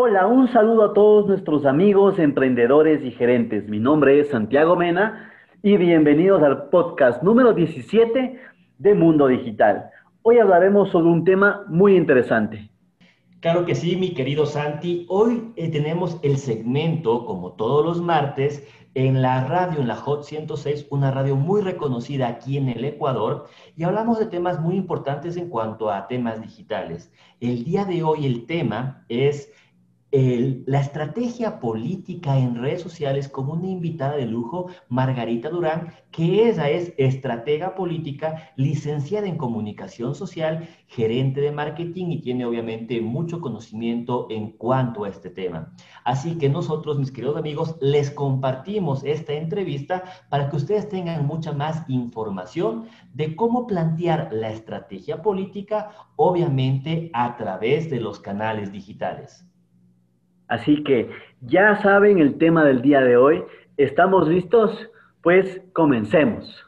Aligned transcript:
Hola, 0.00 0.28
un 0.28 0.46
saludo 0.52 0.84
a 0.84 0.94
todos 0.94 1.26
nuestros 1.26 1.66
amigos, 1.66 2.20
emprendedores 2.20 3.04
y 3.04 3.10
gerentes. 3.10 3.68
Mi 3.68 3.80
nombre 3.80 4.20
es 4.20 4.28
Santiago 4.28 4.76
Mena 4.76 5.32
y 5.60 5.76
bienvenidos 5.76 6.40
al 6.44 6.68
podcast 6.68 7.20
número 7.24 7.52
17 7.52 8.40
de 8.78 8.94
Mundo 8.94 9.26
Digital. 9.26 9.90
Hoy 10.22 10.38
hablaremos 10.38 10.90
sobre 10.90 11.08
un 11.08 11.24
tema 11.24 11.64
muy 11.66 11.96
interesante. 11.96 12.70
Claro 13.40 13.66
que 13.66 13.74
sí, 13.74 13.96
mi 13.96 14.14
querido 14.14 14.46
Santi. 14.46 15.04
Hoy 15.08 15.52
eh, 15.56 15.68
tenemos 15.68 16.20
el 16.22 16.36
segmento, 16.36 17.26
como 17.26 17.54
todos 17.54 17.84
los 17.84 18.00
martes, 18.00 18.64
en 18.94 19.20
la 19.20 19.48
radio, 19.48 19.80
en 19.80 19.88
la 19.88 19.96
Hot 19.96 20.22
106, 20.22 20.86
una 20.90 21.10
radio 21.10 21.34
muy 21.34 21.60
reconocida 21.60 22.28
aquí 22.28 22.56
en 22.56 22.68
el 22.68 22.84
Ecuador, 22.84 23.46
y 23.76 23.82
hablamos 23.82 24.20
de 24.20 24.26
temas 24.26 24.60
muy 24.60 24.76
importantes 24.76 25.36
en 25.36 25.48
cuanto 25.48 25.90
a 25.90 26.06
temas 26.06 26.40
digitales. 26.40 27.12
El 27.40 27.64
día 27.64 27.84
de 27.84 28.04
hoy 28.04 28.26
el 28.26 28.46
tema 28.46 29.04
es 29.08 29.52
la 30.10 30.80
estrategia 30.80 31.60
política 31.60 32.38
en 32.38 32.54
redes 32.54 32.80
sociales 32.80 33.28
con 33.28 33.50
una 33.50 33.66
invitada 33.66 34.16
de 34.16 34.24
lujo, 34.24 34.68
Margarita 34.88 35.50
Durán, 35.50 35.92
que 36.10 36.48
ella 36.48 36.70
es 36.70 36.94
estratega 36.96 37.74
política, 37.74 38.50
licenciada 38.56 39.26
en 39.26 39.36
comunicación 39.36 40.14
social, 40.14 40.66
gerente 40.86 41.42
de 41.42 41.52
marketing 41.52 42.06
y 42.06 42.22
tiene 42.22 42.46
obviamente 42.46 43.02
mucho 43.02 43.40
conocimiento 43.42 44.26
en 44.30 44.52
cuanto 44.52 45.04
a 45.04 45.10
este 45.10 45.28
tema. 45.28 45.74
Así 46.04 46.38
que 46.38 46.48
nosotros, 46.48 46.98
mis 46.98 47.12
queridos 47.12 47.36
amigos, 47.36 47.76
les 47.82 48.10
compartimos 48.10 49.04
esta 49.04 49.34
entrevista 49.34 50.04
para 50.30 50.48
que 50.48 50.56
ustedes 50.56 50.88
tengan 50.88 51.26
mucha 51.26 51.52
más 51.52 51.84
información 51.88 52.86
de 53.12 53.36
cómo 53.36 53.66
plantear 53.66 54.30
la 54.32 54.50
estrategia 54.50 55.20
política, 55.20 55.90
obviamente 56.16 57.10
a 57.12 57.36
través 57.36 57.90
de 57.90 58.00
los 58.00 58.20
canales 58.20 58.72
digitales. 58.72 59.47
Así 60.48 60.82
que 60.82 61.10
ya 61.42 61.76
saben 61.82 62.18
el 62.18 62.38
tema 62.38 62.64
del 62.64 62.82
día 62.82 63.00
de 63.00 63.16
hoy. 63.16 63.42
¿Estamos 63.76 64.28
listos? 64.28 64.90
Pues 65.22 65.62
comencemos. 65.72 66.67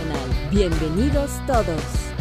Bienvenidos 0.51 1.39
todos. 1.47 2.13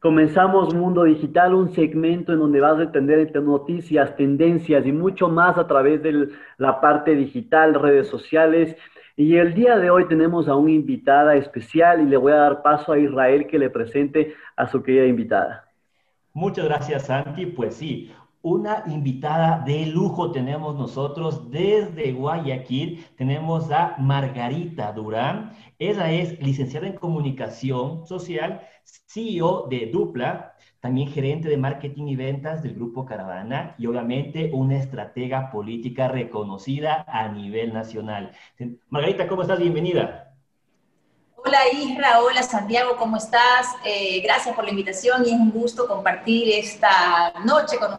Comenzamos 0.00 0.72
Mundo 0.74 1.04
Digital, 1.04 1.54
un 1.54 1.74
segmento 1.74 2.32
en 2.32 2.38
donde 2.38 2.60
vas 2.60 2.78
a 2.78 2.84
entender 2.84 3.30
noticias, 3.42 4.16
tendencias 4.16 4.86
y 4.86 4.92
mucho 4.92 5.28
más 5.28 5.58
a 5.58 5.66
través 5.66 6.02
de 6.02 6.28
la 6.56 6.80
parte 6.80 7.14
digital, 7.14 7.74
redes 7.74 8.08
sociales. 8.08 8.76
Y 9.16 9.36
el 9.36 9.54
día 9.54 9.76
de 9.76 9.90
hoy 9.90 10.06
tenemos 10.06 10.48
a 10.48 10.54
una 10.54 10.70
invitada 10.70 11.34
especial 11.34 12.00
y 12.00 12.06
le 12.06 12.16
voy 12.16 12.32
a 12.32 12.36
dar 12.36 12.62
paso 12.62 12.92
a 12.92 12.98
Israel 12.98 13.46
que 13.46 13.58
le 13.58 13.68
presente 13.70 14.34
a 14.56 14.66
su 14.68 14.82
querida 14.82 15.04
invitada. 15.04 15.64
Muchas 16.32 16.64
gracias, 16.64 17.06
Santi. 17.06 17.44
Pues 17.44 17.74
sí, 17.74 18.10
una 18.42 18.84
invitada 18.86 19.62
de 19.66 19.86
lujo 19.86 20.32
tenemos 20.32 20.74
nosotros 20.76 21.50
desde 21.50 22.12
Guayaquil. 22.12 23.06
Tenemos 23.16 23.70
a 23.70 23.96
Margarita 23.98 24.92
Durán. 24.92 25.52
Ella 25.78 26.10
es 26.10 26.40
licenciada 26.40 26.86
en 26.86 26.96
comunicación 26.96 28.06
social, 28.06 28.66
CEO 29.06 29.66
de 29.68 29.90
Dupla, 29.92 30.54
también 30.80 31.08
gerente 31.08 31.48
de 31.48 31.58
marketing 31.58 32.06
y 32.06 32.16
ventas 32.16 32.62
del 32.62 32.74
Grupo 32.74 33.04
Caravana 33.04 33.74
y 33.76 33.86
obviamente 33.86 34.50
una 34.54 34.78
estratega 34.78 35.50
política 35.50 36.08
reconocida 36.08 37.04
a 37.06 37.28
nivel 37.28 37.74
nacional. 37.74 38.32
Margarita, 38.88 39.28
¿cómo 39.28 39.42
estás? 39.42 39.58
Bienvenida. 39.58 40.34
Hola 41.42 41.58
Isra, 41.72 42.20
hola 42.20 42.42
Santiago, 42.42 42.96
¿cómo 42.98 43.16
estás? 43.16 43.74
Eh, 43.84 44.20
gracias 44.22 44.54
por 44.54 44.64
la 44.64 44.70
invitación 44.70 45.22
y 45.24 45.28
es 45.28 45.40
un 45.40 45.50
gusto 45.50 45.86
compartir 45.86 46.50
esta 46.50 47.32
noche 47.44 47.78
con 47.78 47.98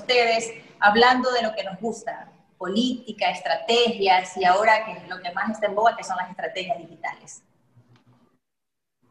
ustedes 0.00 0.52
hablando 0.80 1.30
de 1.32 1.42
lo 1.42 1.54
que 1.54 1.64
nos 1.64 1.80
gusta, 1.80 2.28
política, 2.58 3.30
estrategias 3.30 4.36
y 4.36 4.44
ahora 4.44 4.84
que 4.84 5.08
lo 5.08 5.20
que 5.20 5.32
más 5.32 5.50
está 5.50 5.66
en 5.66 5.74
boga, 5.74 5.96
que 5.96 6.04
son 6.04 6.16
las 6.16 6.30
estrategias 6.30 6.78
digitales. 6.78 7.42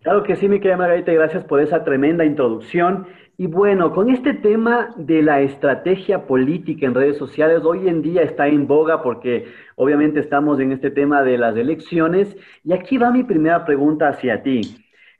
Claro 0.01 0.23
que 0.23 0.35
sí, 0.35 0.47
mi 0.47 0.59
querida 0.59 0.77
Margarita, 0.77 1.11
gracias 1.11 1.43
por 1.45 1.59
esa 1.59 1.83
tremenda 1.83 2.23
introducción. 2.25 3.07
Y 3.37 3.47
bueno, 3.47 3.91
con 3.91 4.09
este 4.09 4.33
tema 4.33 4.93
de 4.97 5.21
la 5.21 5.41
estrategia 5.41 6.25
política 6.27 6.85
en 6.85 6.93
redes 6.93 7.17
sociales, 7.17 7.63
hoy 7.65 7.89
en 7.89 8.01
día 8.01 8.21
está 8.21 8.47
en 8.47 8.67
boga 8.67 9.01
porque 9.01 9.51
obviamente 9.75 10.19
estamos 10.19 10.59
en 10.59 10.71
este 10.71 10.91
tema 10.91 11.23
de 11.23 11.37
las 11.37 11.57
elecciones. 11.57 12.37
Y 12.63 12.73
aquí 12.73 12.97
va 12.97 13.11
mi 13.11 13.23
primera 13.23 13.65
pregunta 13.65 14.09
hacia 14.09 14.43
ti. 14.43 14.61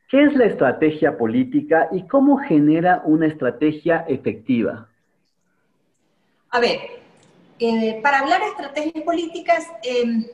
¿Qué 0.08 0.22
es 0.22 0.36
la 0.36 0.46
estrategia 0.46 1.18
política 1.18 1.90
y 1.92 2.08
cómo 2.08 2.38
genera 2.38 3.02
una 3.06 3.26
estrategia 3.26 4.06
efectiva? 4.08 4.88
A 6.56 6.60
ver, 6.62 7.02
eh, 7.60 8.00
para 8.02 8.20
hablar 8.20 8.40
de 8.40 8.48
estrategias 8.48 9.04
políticas, 9.04 9.66
em, 9.84 10.26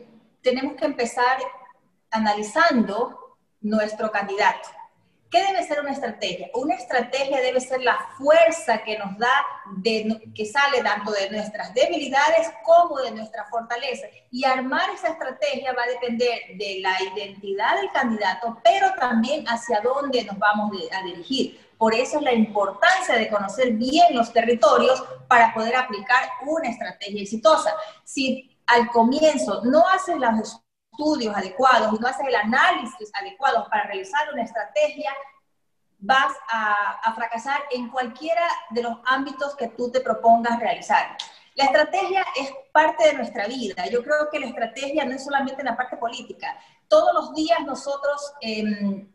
tenemos 0.43 0.75
que 0.75 0.85
empezar 0.85 1.39
analizando 2.11 3.37
nuestro 3.59 4.11
candidato. 4.11 4.69
¿Qué 5.31 5.41
debe 5.41 5.63
ser 5.63 5.79
una 5.79 5.93
estrategia? 5.93 6.51
Una 6.53 6.75
estrategia 6.75 7.41
debe 7.41 7.59
ser 7.59 7.81
la 7.81 7.97
fuerza 8.19 8.83
que 8.83 8.99
nos 8.99 9.17
da, 9.17 9.33
de, 9.77 10.31
que 10.35 10.45
sale 10.45 10.83
tanto 10.83 11.11
de 11.11 11.31
nuestras 11.31 11.73
debilidades 11.73 12.51
como 12.63 12.99
de 12.99 13.09
nuestra 13.09 13.45
fortaleza. 13.45 14.05
Y 14.29 14.45
armar 14.45 14.91
esa 14.91 15.07
estrategia 15.07 15.73
va 15.73 15.85
a 15.85 15.87
depender 15.87 16.39
de 16.55 16.81
la 16.81 16.95
identidad 17.15 17.77
del 17.77 17.91
candidato, 17.93 18.59
pero 18.63 18.93
también 18.93 19.43
hacia 19.47 19.81
dónde 19.81 20.23
nos 20.25 20.37
vamos 20.37 20.71
a 20.91 21.03
dirigir. 21.03 21.59
Por 21.81 21.95
eso 21.95 22.19
es 22.19 22.23
la 22.23 22.33
importancia 22.33 23.15
de 23.15 23.27
conocer 23.27 23.71
bien 23.71 24.15
los 24.15 24.31
territorios 24.31 25.03
para 25.27 25.51
poder 25.51 25.75
aplicar 25.75 26.29
una 26.45 26.69
estrategia 26.69 27.23
exitosa. 27.23 27.73
Si 28.03 28.55
al 28.67 28.87
comienzo 28.91 29.61
no 29.63 29.87
haces 29.87 30.15
los 30.17 30.61
estudios 30.91 31.35
adecuados 31.35 31.91
y 31.91 31.99
no 31.99 32.07
haces 32.07 32.27
el 32.27 32.35
análisis 32.35 33.09
adecuado 33.15 33.67
para 33.67 33.85
realizar 33.85 34.31
una 34.31 34.43
estrategia, 34.43 35.11
vas 35.97 36.31
a, 36.49 36.99
a, 37.03 37.15
fracasar 37.15 37.59
en 37.71 37.89
cualquiera 37.89 38.47
de 38.69 38.83
los 38.83 38.99
ámbitos 39.05 39.55
que 39.55 39.69
tú 39.69 39.89
te 39.89 40.01
propongas 40.01 40.59
realizar. 40.59 41.17
La 41.55 41.63
estrategia 41.63 42.23
es 42.39 42.53
parte 42.71 43.07
de 43.07 43.13
nuestra 43.13 43.47
vida. 43.47 43.87
Yo 43.87 44.03
creo 44.03 44.29
que 44.31 44.39
la 44.39 44.45
estrategia 44.45 45.03
no 45.03 45.15
es 45.15 45.23
solamente 45.23 45.61
en 45.61 45.65
la 45.65 45.77
parte 45.77 45.97
política. 45.97 46.55
Todos 46.87 47.11
los 47.11 47.33
días 47.33 47.57
nosotros 47.65 48.33
eh, 48.39 49.07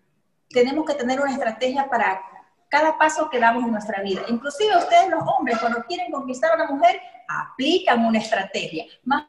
tenemos 0.48 0.84
que 0.84 0.94
tener 0.94 1.20
una 1.20 1.32
estrategia 1.32 1.88
para 1.88 2.35
cada 2.76 2.98
paso 2.98 3.30
que 3.30 3.40
damos 3.40 3.64
en 3.64 3.72
nuestra 3.72 4.02
vida. 4.02 4.22
Inclusive 4.28 4.76
ustedes 4.76 5.08
los 5.08 5.22
hombres, 5.26 5.56
cuando 5.58 5.82
quieren 5.84 6.12
conquistar 6.12 6.52
a 6.52 6.56
una 6.56 6.66
mujer, 6.66 7.00
aplican 7.26 8.04
una 8.04 8.18
estrategia. 8.18 8.84
Más 9.02 9.24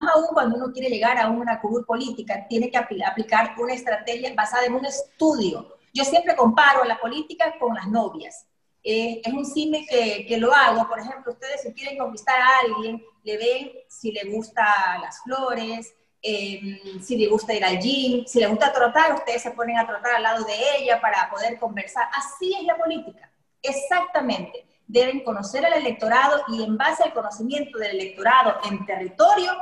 aún 0.00 0.28
cuando 0.32 0.56
uno 0.56 0.72
quiere 0.72 0.88
llegar 0.88 1.18
a 1.18 1.28
una 1.28 1.60
curul 1.60 1.84
política, 1.84 2.46
tiene 2.48 2.70
que 2.70 2.78
aplicar 2.78 3.54
una 3.58 3.74
estrategia 3.74 4.32
basada 4.34 4.64
en 4.64 4.74
un 4.74 4.86
estudio. 4.86 5.76
Yo 5.92 6.02
siempre 6.02 6.34
comparo 6.34 6.82
la 6.84 6.98
política 6.98 7.54
con 7.60 7.74
las 7.74 7.86
novias. 7.88 8.46
Eh, 8.82 9.20
es 9.22 9.32
un 9.34 9.44
cine 9.44 9.86
que, 9.86 10.24
que, 10.26 10.38
lo 10.38 10.54
hago. 10.54 10.88
Por 10.88 10.98
ejemplo, 10.98 11.30
ustedes 11.30 11.60
si 11.60 11.74
quieren 11.74 11.98
conquistar 11.98 12.40
a 12.40 12.60
alguien, 12.60 13.04
le 13.22 13.36
ven 13.36 13.70
si 13.86 14.12
le 14.12 14.24
gustan 14.32 15.02
las 15.02 15.22
flores, 15.24 15.92
Em, 16.24 17.02
si 17.02 17.16
le 17.16 17.26
gusta 17.26 17.52
ir 17.52 17.64
al 17.64 17.80
gym, 17.80 18.24
si 18.26 18.38
le 18.38 18.46
gusta 18.46 18.72
trotar, 18.72 19.12
ustedes 19.12 19.42
se 19.42 19.50
ponen 19.50 19.76
a 19.76 19.86
trotar 19.86 20.14
al 20.14 20.22
lado 20.22 20.44
de 20.44 20.54
ella 20.78 21.00
para 21.00 21.28
poder 21.28 21.58
conversar. 21.58 22.06
Así 22.14 22.54
es 22.54 22.64
la 22.64 22.76
política, 22.76 23.28
exactamente. 23.60 24.64
Deben 24.86 25.24
conocer 25.24 25.66
al 25.66 25.72
electorado 25.72 26.42
y 26.48 26.62
en 26.62 26.76
base 26.76 27.02
al 27.02 27.12
conocimiento 27.12 27.76
del 27.78 27.98
electorado 27.98 28.58
en 28.70 28.86
territorio, 28.86 29.52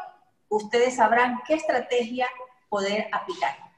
ustedes 0.48 0.96
sabrán 0.96 1.40
qué 1.46 1.54
estrategia 1.54 2.26
poder 2.68 3.08
aplicar. 3.10 3.70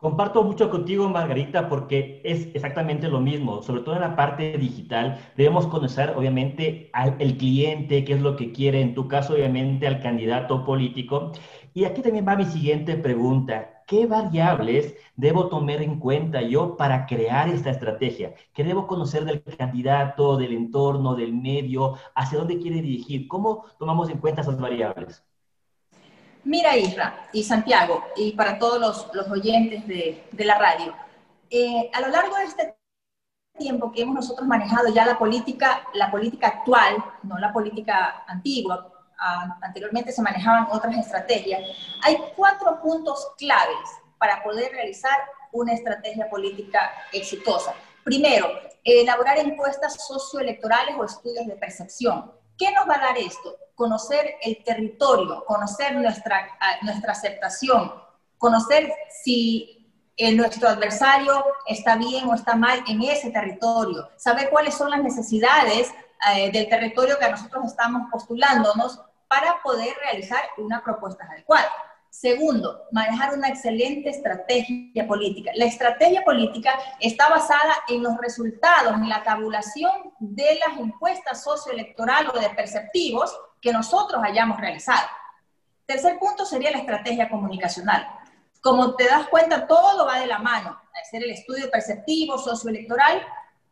Comparto 0.00 0.42
mucho 0.42 0.70
contigo, 0.70 1.10
Margarita, 1.10 1.68
porque 1.68 2.22
es 2.24 2.48
exactamente 2.54 3.06
lo 3.08 3.20
mismo, 3.20 3.62
sobre 3.62 3.82
todo 3.82 3.96
en 3.96 4.00
la 4.00 4.16
parte 4.16 4.56
digital. 4.56 5.18
Debemos 5.36 5.66
conocer, 5.66 6.14
obviamente, 6.16 6.88
al 6.94 7.16
el 7.18 7.36
cliente, 7.36 8.02
qué 8.02 8.14
es 8.14 8.22
lo 8.22 8.34
que 8.34 8.50
quiere, 8.50 8.80
en 8.80 8.94
tu 8.94 9.08
caso, 9.08 9.34
obviamente, 9.34 9.86
al 9.86 10.00
candidato 10.00 10.64
político. 10.64 11.32
Y 11.72 11.84
aquí 11.84 12.02
también 12.02 12.26
va 12.26 12.36
mi 12.36 12.44
siguiente 12.44 12.96
pregunta. 12.96 13.82
¿Qué 13.86 14.06
variables 14.06 14.94
debo 15.16 15.48
tomar 15.48 15.82
en 15.82 15.98
cuenta 15.98 16.42
yo 16.42 16.76
para 16.76 17.06
crear 17.06 17.48
esta 17.48 17.70
estrategia? 17.70 18.34
¿Qué 18.52 18.64
debo 18.64 18.86
conocer 18.86 19.24
del 19.24 19.42
candidato, 19.42 20.36
del 20.36 20.52
entorno, 20.52 21.14
del 21.14 21.32
medio? 21.32 21.96
¿Hacia 22.14 22.38
dónde 22.38 22.58
quiere 22.58 22.82
dirigir? 22.82 23.28
¿Cómo 23.28 23.64
tomamos 23.78 24.08
en 24.10 24.18
cuenta 24.18 24.42
esas 24.42 24.58
variables? 24.58 25.24
Mira, 26.44 26.76
Isra 26.76 27.28
y 27.32 27.42
Santiago, 27.42 28.02
y 28.16 28.32
para 28.32 28.58
todos 28.58 28.80
los, 29.12 29.28
oyentes 29.30 29.86
de, 29.86 30.44
la 30.44 30.58
radio, 30.58 30.94
eh, 31.50 31.90
a 31.92 32.00
lo 32.00 32.08
largo 32.08 32.36
de 32.36 32.44
este 32.44 32.76
tiempo 33.58 33.92
que 33.92 34.02
hemos 34.02 34.14
nosotros 34.14 34.48
manejado 34.48 34.88
ya 34.94 35.04
la 35.04 35.18
política, 35.18 35.82
la 35.94 36.10
política 36.10 36.48
actual, 36.48 36.96
no 37.24 37.38
la 37.38 37.52
política 37.52 38.24
antigua, 38.26 38.90
anteriormente 39.62 40.12
se 40.12 40.22
manejaban 40.22 40.68
otras 40.70 40.96
estrategias, 40.96 41.62
hay 42.02 42.16
cuatro 42.36 42.80
puntos 42.80 43.28
claves 43.36 43.88
para 44.18 44.42
poder 44.42 44.72
realizar 44.72 45.16
una 45.52 45.72
estrategia 45.74 46.28
política 46.28 46.90
exitosa. 47.12 47.74
Primero, 48.04 48.48
elaborar 48.84 49.38
encuestas 49.38 50.06
socioelectorales 50.06 50.94
o 50.98 51.04
estudios 51.04 51.46
de 51.46 51.56
percepción. 51.56 52.32
¿Qué 52.56 52.70
nos 52.72 52.88
va 52.88 52.96
a 52.96 53.06
dar 53.06 53.18
esto? 53.18 53.56
Conocer 53.74 54.34
el 54.42 54.62
territorio, 54.64 55.44
conocer 55.46 55.96
nuestra, 55.96 56.56
nuestra 56.82 57.12
aceptación, 57.12 57.92
conocer 58.38 58.92
si 59.22 59.80
nuestro 60.34 60.68
adversario 60.68 61.44
está 61.66 61.96
bien 61.96 62.28
o 62.28 62.34
está 62.34 62.54
mal 62.54 62.82
en 62.86 63.02
ese 63.02 63.30
territorio, 63.30 64.10
saber 64.16 64.50
cuáles 64.50 64.74
son 64.74 64.90
las 64.90 65.02
necesidades 65.02 65.90
eh, 66.34 66.50
del 66.52 66.68
territorio 66.68 67.18
que 67.18 67.30
nosotros 67.30 67.64
estamos 67.64 68.02
postulándonos 68.10 69.00
para 69.30 69.62
poder 69.62 69.96
realizar 70.02 70.40
una 70.58 70.82
propuesta 70.82 71.24
adecuada. 71.24 71.70
Segundo, 72.10 72.86
manejar 72.90 73.32
una 73.32 73.46
excelente 73.46 74.10
estrategia 74.10 75.06
política. 75.06 75.52
La 75.54 75.66
estrategia 75.66 76.24
política 76.24 76.76
está 76.98 77.28
basada 77.28 77.72
en 77.86 78.02
los 78.02 78.18
resultados, 78.18 78.94
en 78.94 79.08
la 79.08 79.22
tabulación 79.22 79.92
de 80.18 80.58
las 80.66 80.76
encuestas 80.76 81.44
socioelectorales 81.44 82.32
o 82.34 82.40
de 82.40 82.50
perceptivos 82.50 83.40
que 83.60 83.72
nosotros 83.72 84.20
hayamos 84.24 84.60
realizado. 84.60 85.06
Tercer 85.86 86.18
punto 86.18 86.44
sería 86.44 86.72
la 86.72 86.78
estrategia 86.78 87.28
comunicacional. 87.28 88.08
Como 88.60 88.96
te 88.96 89.04
das 89.04 89.28
cuenta, 89.28 89.68
todo 89.68 90.06
va 90.06 90.18
de 90.18 90.26
la 90.26 90.40
mano. 90.40 90.76
Hacer 91.00 91.22
el 91.22 91.30
estudio 91.30 91.70
perceptivo, 91.70 92.36
socioelectoral, 92.36 93.24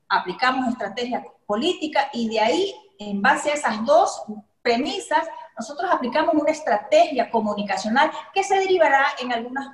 aplicamos 0.09 0.69
estrategia 0.69 1.25
política 1.47 2.11
y 2.13 2.29
de 2.29 2.39
ahí, 2.39 2.75
en 3.01 3.21
base 3.21 3.51
a 3.51 3.55
esas 3.55 3.85
dos 3.85 4.23
premisas, 4.63 5.27
nosotros 5.59 5.91
aplicamos 5.93 6.35
una 6.35 6.53
estrategia 6.53 7.31
comunicacional 7.31 8.11
que 8.33 8.45
se 8.45 8.59
derivará 8.59 9.07
en 9.21 9.33
algunos, 9.33 9.67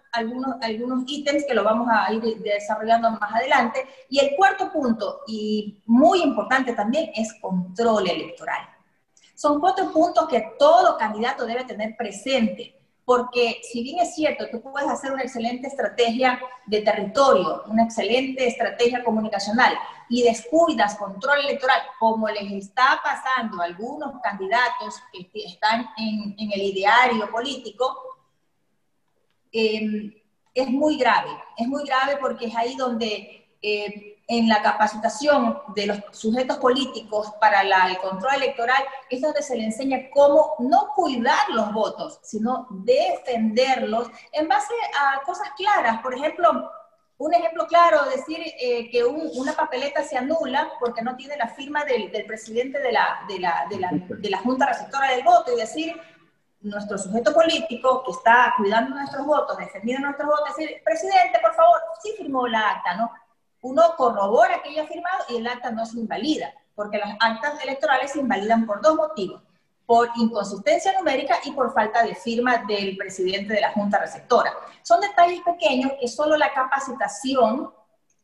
algunos 0.62 1.04
ítems 1.06 1.44
que 1.46 1.54
lo 1.54 1.62
vamos 1.62 1.88
a 1.90 2.12
ir 2.12 2.22
desarrollando 2.38 3.10
más 3.10 3.34
adelante. 3.34 3.86
Y 4.08 4.19
el 4.19 4.34
cuarto 4.36 4.72
punto, 4.72 5.20
y 5.26 5.82
muy 5.86 6.22
importante 6.22 6.72
también, 6.72 7.10
es 7.14 7.34
control 7.40 8.08
electoral. 8.08 8.69
Son 9.34 9.60
cuatro 9.60 9.92
puntos 9.92 10.28
que 10.28 10.54
todo 10.58 10.96
candidato 10.96 11.44
debe 11.44 11.64
tener 11.64 11.96
presente 11.96 12.75
porque 13.04 13.60
si 13.70 13.82
bien 13.82 13.98
es 13.98 14.14
cierto, 14.14 14.48
tú 14.50 14.62
puedes 14.62 14.88
hacer 14.88 15.12
una 15.12 15.22
excelente 15.22 15.69
estrategia 15.69 16.40
de 16.66 16.81
territorio, 16.81 17.62
una 17.66 17.84
excelente 17.84 18.46
estrategia 18.46 19.04
comunicacional 19.04 19.75
y 20.09 20.23
descuidas 20.23 20.97
control 20.97 21.41
electoral, 21.41 21.81
como 21.99 22.29
les 22.29 22.51
está 22.53 23.01
pasando 23.03 23.61
a 23.61 23.65
algunos 23.65 24.21
candidatos 24.23 25.01
que 25.12 25.45
están 25.45 25.89
en, 25.97 26.35
el 26.39 26.62
ideario 26.62 27.31
político, 27.31 28.19
em, 29.53 30.12
es 30.55 30.69
muy 30.69 30.97
grave. 30.99 31.31
Es 31.56 31.67
muy 31.67 31.85
grave 31.85 32.17
porque 32.19 32.47
es 32.47 32.56
ahí 32.56 32.77
donde 32.77 33.49
eh, 33.61 34.15
en 34.27 34.49
la 34.49 34.62
capacitación 34.62 35.59
de 35.75 35.87
los 35.87 35.99
sujetos 36.12 36.56
políticos 36.59 37.33
para 37.41 37.62
el 37.62 37.99
control 37.99 38.37
electoral 38.37 38.83
es 39.11 39.21
donde 39.21 39.43
se 39.43 39.56
le 39.56 39.65
enseña 39.65 40.09
cómo 40.12 40.55
no 40.61 40.91
cuidar 40.95 41.51
los 41.51 41.73
votos, 41.73 42.21
sino 42.23 42.67
defenderlos 42.71 44.09
en 44.33 44.49
base 44.49 44.73
a 44.99 45.23
cosas 45.25 45.49
claras. 45.56 46.01
Por 46.01 46.15
ejemplo, 46.15 46.71
un 47.19 47.32
ejemplo 47.32 47.66
claro, 47.66 48.05
decir 48.11 48.38
eh, 48.61 48.90
que 48.90 49.05
una 49.05 49.52
papeleta 49.52 50.02
se 50.02 50.16
anula 50.16 50.72
porque 50.81 51.02
no 51.02 51.16
tiene 51.16 51.37
la 51.37 51.49
firma 51.49 51.84
del, 51.84 52.11
presidente 52.26 52.81
de 52.81 52.93
la, 52.93 53.20
de, 53.28 53.38
la, 53.38 53.66
de, 53.69 54.31
la, 54.31 54.38
Junta 54.38 54.66
Receptora 54.66 55.11
del 55.11 55.22
Voto 55.22 55.52
y 55.52 55.61
decir, 55.61 55.94
nuestro 56.61 56.99
sujeto 56.99 57.32
político 57.32 58.02
que 58.05 58.11
está 58.11 58.55
cuidando 58.56 58.96
nuestros 58.96 59.25
votos, 59.26 59.56
defendiendo 59.58 60.08
nuestros 60.08 60.28
votos, 60.28 60.56
decir, 60.56 60.82
presidente, 60.84 61.38
por 61.40 61.55
favor, 61.55 61.78
sí 62.02 62.14
firmó 62.16 62.49
la 62.49 62.70
acta, 62.70 62.96
¿no? 62.96 63.11
uno 63.64 63.82
corrobora 63.96 64.62
que 64.62 64.69
haya 64.70 64.87
firmado 64.87 65.25
y 65.31 65.37
el 65.37 65.46
acta 65.46 65.70
no 65.70 65.87
se 65.87 65.99
invalida, 65.99 66.52
porque 66.75 66.99
las 66.99 67.17
actas 67.19 67.62
electorales 67.62 68.12
se 68.12 68.20
invalidan 68.20 68.67
por 68.67 68.82
dos 68.82 68.94
motivos, 68.94 69.43
por 69.86 70.10
inconsistencia 70.16 70.92
numérica 70.98 71.36
y 71.44 71.52
por 71.52 71.72
falta 71.72 72.02
de 72.02 72.14
firma 72.14 72.64
del 72.66 72.96
presidente 72.96 73.54
de 73.54 73.60
la 73.60 73.72
Junta 73.72 73.98
Receptora. 73.98 74.52
Son 74.82 75.00
detalles 75.00 75.40
pequeños 75.42 75.92
que 76.00 76.08
solo 76.08 76.36
la 76.36 76.52
capacitación 76.52 77.70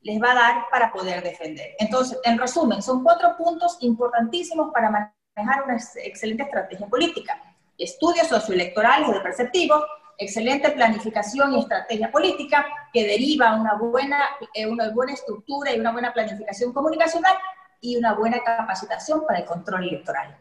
les 0.02 0.22
va 0.22 0.32
a 0.32 0.34
dar 0.34 0.66
para 0.70 0.92
poder 0.92 1.22
defender. 1.22 1.74
Entonces, 1.78 2.18
en 2.24 2.38
resumen, 2.38 2.82
son 2.82 3.02
cuatro 3.02 3.36
puntos 3.36 3.76
importantísimos 3.80 4.72
para 4.72 4.90
manejar 4.90 5.64
una 5.64 5.76
excelente 5.76 6.44
estrategia 6.44 6.86
política. 6.86 7.40
Estudios 7.76 8.28
socioelectorales 8.28 9.08
o 9.08 9.12
de 9.12 9.20
perceptivos, 9.20 9.84
excelente 10.16 10.70
planificación 10.70 11.54
y 11.54 11.60
estrategia 11.60 12.10
política 12.10 12.66
que 12.92 13.06
deriva 13.06 13.54
una 13.54 13.74
buena, 13.74 14.24
eh, 14.54 14.66
una 14.66 14.90
buena 14.90 15.12
estructura 15.12 15.74
y 15.74 15.80
una 15.80 15.92
buena 15.92 16.12
planificación 16.12 16.72
comunicacional 16.72 17.36
y 17.80 17.96
una 17.96 18.14
buena 18.14 18.42
capacitación 18.42 19.26
para 19.26 19.40
el 19.40 19.44
control 19.46 19.88
electoral. 19.88 20.36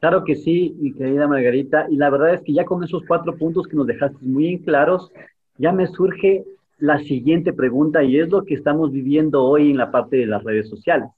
Claro 0.00 0.24
que 0.24 0.36
sí, 0.36 0.76
mi 0.78 0.92
querida 0.92 1.26
Margarita, 1.26 1.86
y 1.88 1.96
la 1.96 2.10
verdad 2.10 2.34
es 2.34 2.42
que 2.42 2.52
ya 2.52 2.64
con 2.64 2.84
esos 2.84 3.02
cuatro 3.06 3.34
puntos 3.36 3.66
que 3.66 3.76
nos 3.76 3.86
dejaste 3.86 4.18
muy 4.20 4.60
claros, 4.60 5.10
ya 5.58 5.72
me 5.72 5.86
surge 5.86 6.44
la 6.78 6.98
siguiente 6.98 7.52
pregunta 7.52 8.02
y 8.02 8.18
es 8.18 8.28
lo 8.28 8.44
que 8.44 8.54
estamos 8.54 8.92
viviendo 8.92 9.44
hoy 9.44 9.70
en 9.70 9.78
la 9.78 9.90
parte 9.90 10.16
de 10.16 10.26
las 10.26 10.44
redes 10.44 10.68
sociales. 10.68 11.08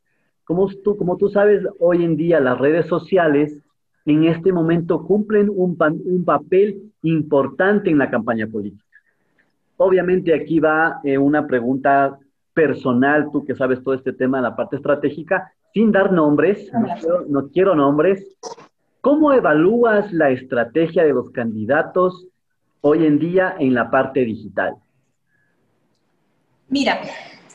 Como 0.45 0.69
tú, 0.69 0.97
como 0.97 1.17
tú 1.17 1.29
sabes, 1.29 1.65
hoy 1.81 2.05
en 2.05 2.17
día 2.17 2.41
las 2.41 2.59
redes 2.59 2.87
sociales 2.87 3.61
en 4.07 4.25
este 4.25 4.53
momento 4.53 5.05
cumplen 5.05 5.51
un, 5.51 5.77
un 6.05 6.25
papel 6.25 6.93
importante 7.03 7.91
en 7.91 7.99
la 7.99 8.09
campaña 8.09 8.47
política. 8.47 8.85
Obviamente 9.77 10.35
aquí 10.35 10.61
va 10.61 11.01
eh, 11.05 11.19
una 11.19 11.47
pregunta 11.47 12.19
personal, 12.55 13.29
tú 13.31 13.45
que 13.45 13.55
sabes 13.55 13.83
todo 13.83 13.95
este 13.95 14.13
tema 14.13 14.39
de 14.39 14.45
la 14.45 14.57
parte 14.57 14.77
estratégica, 14.77 15.53
sin 15.73 15.93
dar 15.93 16.13
nombres, 16.13 16.71
no 17.29 17.49
quiero, 17.49 17.75
nombres. 17.75 18.37
¿Cómo 19.01 19.33
evalúas 19.33 20.13
la 20.13 20.31
estrategia 20.31 21.05
de 21.05 21.13
los 21.13 21.31
candidatos 21.31 22.27
hoy 22.81 23.07
en 23.07 23.19
día 23.19 23.55
en 23.59 23.75
la 23.75 23.91
parte 23.91 24.21
digital? 24.21 24.75
Mira, 26.69 27.01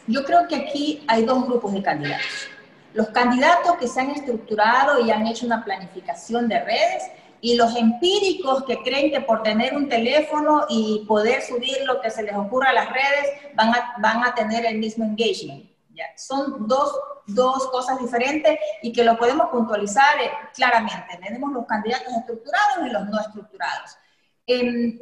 yo 0.08 0.24
creo 0.24 0.48
que 0.48 0.56
aquí 0.56 1.04
hay 1.08 1.26
dos 1.26 1.46
grupos 1.46 1.74
de 1.74 1.84
candidatos. 1.84 2.48
Los 2.94 3.10
candidatos 3.10 3.78
que 3.78 3.88
se 3.88 4.02
han 4.02 4.12
estructurado 4.12 5.06
y 5.06 5.12
han 5.12 5.28
hecho 5.28 5.46
una 5.46 5.64
planificación 5.64 6.48
de 6.48 6.60
redes 6.60 7.12
y 7.42 7.58
los 7.58 7.76
empíricos 7.76 8.64
que 8.64 8.82
creen 8.82 9.12
que 9.12 9.20
por 9.20 9.44
tener 9.44 9.76
un 9.76 9.90
teléfono 9.90 10.66
y 10.70 11.04
poder 11.08 11.42
subir 11.42 11.78
lo 11.86 12.00
que 12.00 12.10
se 12.10 12.24
les 12.24 12.36
ocurra 12.36 12.70
a 12.70 12.74
las 12.74 12.90
redes 12.90 13.54
van 13.56 13.70
a, 13.70 13.96
van 14.00 14.24
a 14.24 14.34
tener 14.34 14.66
el 14.66 14.78
mismo 14.78 15.04
engagement. 15.04 15.66
¿ya? 15.94 16.06
Son 16.16 16.68
dos, 16.68 16.94
dos 17.26 17.68
cosas 17.70 18.00
diferentes 18.00 18.60
y 18.82 18.92
que 18.92 19.04
lo 19.04 19.18
podemos 19.18 19.50
puntualizar 19.50 20.22
eh, 20.22 20.32
claramente. 20.54 21.18
Tenemos 21.22 21.52
los 21.52 21.66
candidatos 21.66 22.14
estructurados 22.14 22.86
y 22.86 22.90
los 22.90 23.10
no 23.10 23.20
estructurados. 23.20 23.98
Em, 24.46 25.00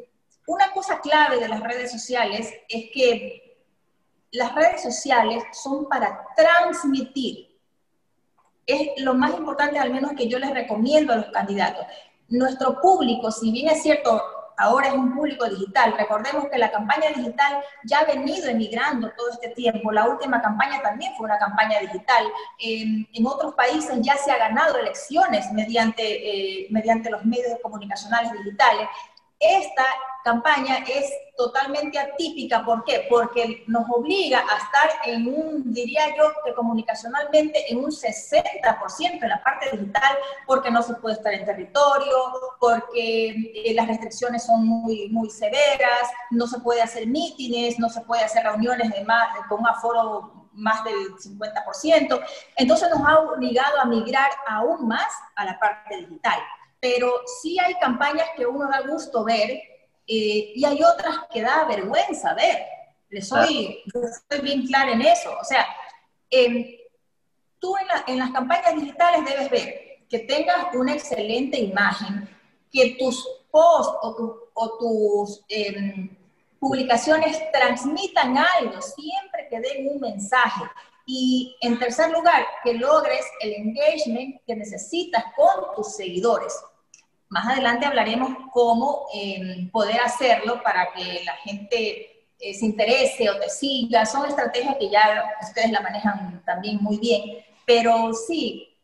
una 0.48 0.72
cosa 0.72 1.00
clave 1.00 1.40
de 1.40 1.48
las 1.48 1.62
redes 1.62 1.92
sociales 1.92 2.54
es 2.68 2.86
que 2.94 3.58
las 4.32 4.54
redes 4.56 4.82
sociales 4.82 5.44
son 5.52 5.88
para 5.88 6.26
transmitir. 6.36 7.60
Es 8.66 9.02
lo 9.02 9.14
más 9.14 9.32
importante, 9.32 9.80
al 9.80 9.92
menos 9.92 10.14
que 10.16 10.28
yo 10.28 10.40
les 10.40 10.52
recomiendo 10.52 11.14
a 11.14 11.18
los 11.18 11.32
candidatos 11.32 11.86
nuestro 12.32 12.80
público, 12.80 13.30
si 13.30 13.52
bien 13.52 13.70
es 13.70 13.84
cierto, 13.84 14.22
ahora 14.58 14.88
es 14.88 14.94
un 14.94 15.14
público 15.14 15.48
digital, 15.48 15.96
recordemos 15.98 16.48
que 16.50 16.58
la 16.58 16.72
campaña 16.72 17.10
digital 17.10 17.64
ya 17.84 18.00
ha 18.00 18.06
venido 18.06 18.50
emigrando 18.50 19.12
todo 19.18 19.30
este 19.32 19.50
tiempo, 19.50 19.92
la 19.92 20.08
última 20.08 20.42
campaña 20.42 20.82
también 20.82 21.14
fue 21.18 21.26
una 21.26 21.38
campaña 21.38 21.80
digital, 21.80 22.26
en, 22.60 23.08
otros 23.26 23.54
países 23.54 23.98
ya 24.02 24.18
se 24.18 24.32
ha 24.32 24.38
ganado 24.38 24.78
elecciones 24.78 25.52
mediante, 25.54 26.64
eh, 26.64 26.68
mediante 26.70 27.10
los 27.10 27.24
medios 27.24 27.60
comunicacionales 27.62 28.34
digitales, 28.34 28.90
esta 29.42 29.86
campaña 30.24 30.78
es 30.88 31.12
totalmente 31.36 31.98
atípica. 31.98 32.64
¿Por 32.64 32.84
qué? 32.84 33.08
Porque 33.10 33.64
nos 33.68 33.86
obliga 33.90 34.40
a 34.40 34.58
estar 34.58 34.90
en 35.06 35.28
un, 35.28 35.74
diría 35.74 36.16
yo, 36.16 36.32
que 36.46 36.54
comunicacionalmente 36.54 37.72
en 37.72 37.80
un 37.80 37.92
60% 37.92 39.24
en 39.24 39.30
la 39.30 39.44
parte 39.44 39.72
digital, 39.72 40.18
porque 40.46 40.70
no 40.70 40.84
se 40.84 40.94
puede 40.96 41.16
estar 41.16 41.34
en 41.34 41.46
territorio, 41.46 42.18
porque 42.60 43.30
eh, 43.56 43.74
las 43.74 43.88
restricciones 43.88 44.46
son 44.46 44.66
muy, 44.66 45.10
muy 45.10 45.30
severas, 45.30 46.12
no 46.30 46.46
se 46.48 46.60
puede 46.60 46.82
hacer 46.82 47.08
mítines, 47.08 47.80
no 47.80 47.90
se 47.90 48.02
puede 48.02 48.24
hacer 48.24 48.44
reuniones 48.44 48.92
de 48.92 49.04
más, 49.04 49.30
con 49.50 49.62
un 49.62 49.68
aforo 49.68 50.50
más 50.54 50.84
del 50.84 51.16
50%. 51.16 52.22
Entonces 52.58 52.90
nos 52.90 53.08
ha 53.08 53.20
obligado 53.20 53.80
a 53.80 53.86
migrar 53.86 54.30
aún 54.48 54.88
más 54.88 55.08
a 55.36 55.46
la 55.46 55.60
parte 55.60 55.98
digital. 55.98 56.40
Pero 56.82 57.22
sí 57.42 57.58
hay 57.60 57.76
campañas 57.76 58.28
que 58.36 58.46
uno 58.46 58.68
da 58.68 58.82
gusto 58.82 59.24
ver 59.24 59.52
eh, 60.08 60.52
y 60.56 60.66
hay 60.66 60.84
otras 60.84 61.16
que 61.32 61.42
da 61.42 61.64
vergüenza 61.66 62.34
ver. 62.34 62.66
Le 63.10 63.22
soy, 63.22 63.84
bien 64.42 64.66
clara 64.66 64.92
en 64.92 65.02
eso. 65.02 65.32
O 65.40 65.44
sea, 65.44 65.66
em, 66.30 66.66
tú 67.60 67.76
en, 68.08 68.20
las 68.20 68.32
campañas 68.32 68.76
digitales 68.76 69.24
debes 69.26 69.50
ver 69.50 70.06
que 70.10 70.20
tengas 70.20 70.74
una 70.74 70.94
excelente 70.94 71.58
imagen, 71.60 72.28
que 72.72 72.96
tus 73.00 73.26
posts 73.52 73.98
o, 74.54 74.78
tus 74.78 75.42
em, 75.48 76.10
publicaciones 76.60 77.40
transmitan 77.52 78.38
algo, 78.38 78.82
siempre 78.82 79.48
que 79.50 79.60
den 79.60 79.88
un 79.90 80.00
mensaje. 80.02 80.64
Y 81.06 81.56
en 81.62 81.80
tercer 81.80 82.12
lugar, 82.12 82.46
que 82.64 82.74
logres 82.74 83.26
el 83.42 83.54
engagement 83.54 84.42
que 84.46 84.56
necesitas 84.56 85.24
con 85.36 85.76
tus 85.76 85.96
seguidores. 85.96 86.54
Más 87.32 87.48
adelante 87.48 87.86
hablaremos 87.86 88.30
cómo 88.52 89.08
em, 89.14 89.72
poder 89.72 90.02
hacerlo 90.02 90.62
para 90.62 90.92
que 90.92 91.24
la 91.24 91.34
gente 91.38 92.28
eh, 92.38 92.54
se 92.54 92.66
interese 92.66 93.30
o 93.30 93.40
te 93.40 93.50
siga. 93.50 94.06
Son 94.06 94.28
estrategias 94.28 94.76
que 94.76 94.90
ya 94.90 95.24
ustedes 95.42 95.72
la 95.72 95.80
manejan 95.80 96.44
también 96.46 96.80
muy 96.82 96.98
bien. 96.98 97.38
Pero 97.66 98.14
sí, 98.14 98.76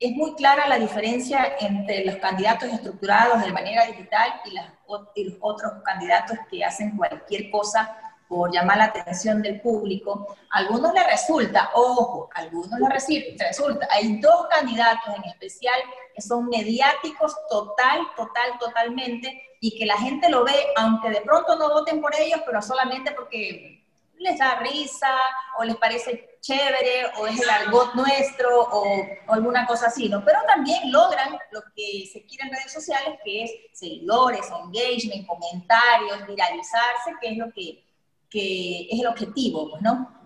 es 0.00 0.12
muy 0.12 0.34
clara 0.34 0.66
la 0.66 0.78
diferencia 0.78 1.56
entre 1.60 2.06
los 2.06 2.16
candidatos 2.16 2.72
estructurados 2.72 3.44
de 3.44 3.52
manera 3.52 3.84
digital 3.84 4.40
y, 4.46 4.52
las, 4.52 4.72
y 5.14 5.24
los 5.24 5.34
otros 5.40 5.70
candidatos 5.84 6.38
que 6.50 6.64
hacen 6.64 6.96
cualquier 6.96 7.50
cosa 7.50 8.07
por 8.28 8.52
llamar 8.52 8.76
la 8.76 8.84
atención 8.84 9.40
del 9.42 9.60
público, 9.60 10.36
a 10.50 10.58
algunos 10.58 10.92
les 10.92 11.06
resulta, 11.06 11.70
ojo, 11.74 12.28
a 12.34 12.40
algunos 12.40 12.78
les 12.78 13.38
resulta, 13.38 13.88
hay 13.90 14.20
dos 14.20 14.46
candidatos 14.50 15.14
en 15.16 15.24
especial 15.24 15.80
que 16.14 16.20
son 16.20 16.46
mediáticos 16.48 17.34
total, 17.48 18.06
total, 18.16 18.58
totalmente, 18.60 19.42
y 19.60 19.76
que 19.78 19.86
la 19.86 19.96
gente 19.96 20.28
lo 20.28 20.44
ve, 20.44 20.54
aunque 20.76 21.10
de 21.10 21.22
pronto 21.22 21.56
no 21.56 21.70
voten 21.70 22.00
por 22.00 22.14
ellos, 22.14 22.40
pero 22.44 22.60
solamente 22.62 23.12
porque 23.12 23.82
les 24.18 24.38
da 24.38 24.56
risa, 24.56 25.10
o 25.58 25.64
les 25.64 25.76
parece 25.76 26.38
chévere, 26.40 27.06
o 27.18 27.26
es 27.26 27.40
el 27.40 27.48
argot 27.48 27.94
nuestro, 27.94 28.62
o, 28.62 29.00
o, 29.26 29.32
alguna 29.32 29.66
cosa 29.66 29.86
así, 29.86 30.08
¿no? 30.08 30.24
Pero 30.24 30.38
también 30.46 30.92
logran 30.92 31.38
lo 31.50 31.62
que 31.74 32.08
se 32.12 32.24
quiere 32.26 32.44
en 32.44 32.54
redes 32.54 32.72
sociales, 32.72 33.18
que 33.24 33.44
es 33.44 33.50
seguidores, 33.72 34.46
engagement, 34.50 35.26
comentarios, 35.26 36.26
viralizarse, 36.26 37.12
que 37.20 37.30
es 37.30 37.38
lo 37.38 37.52
que 37.52 37.87
que 38.30 38.88
es 38.90 39.00
el 39.00 39.06
objetivo, 39.06 39.70
pues, 39.70 39.82
¿no? 39.82 40.18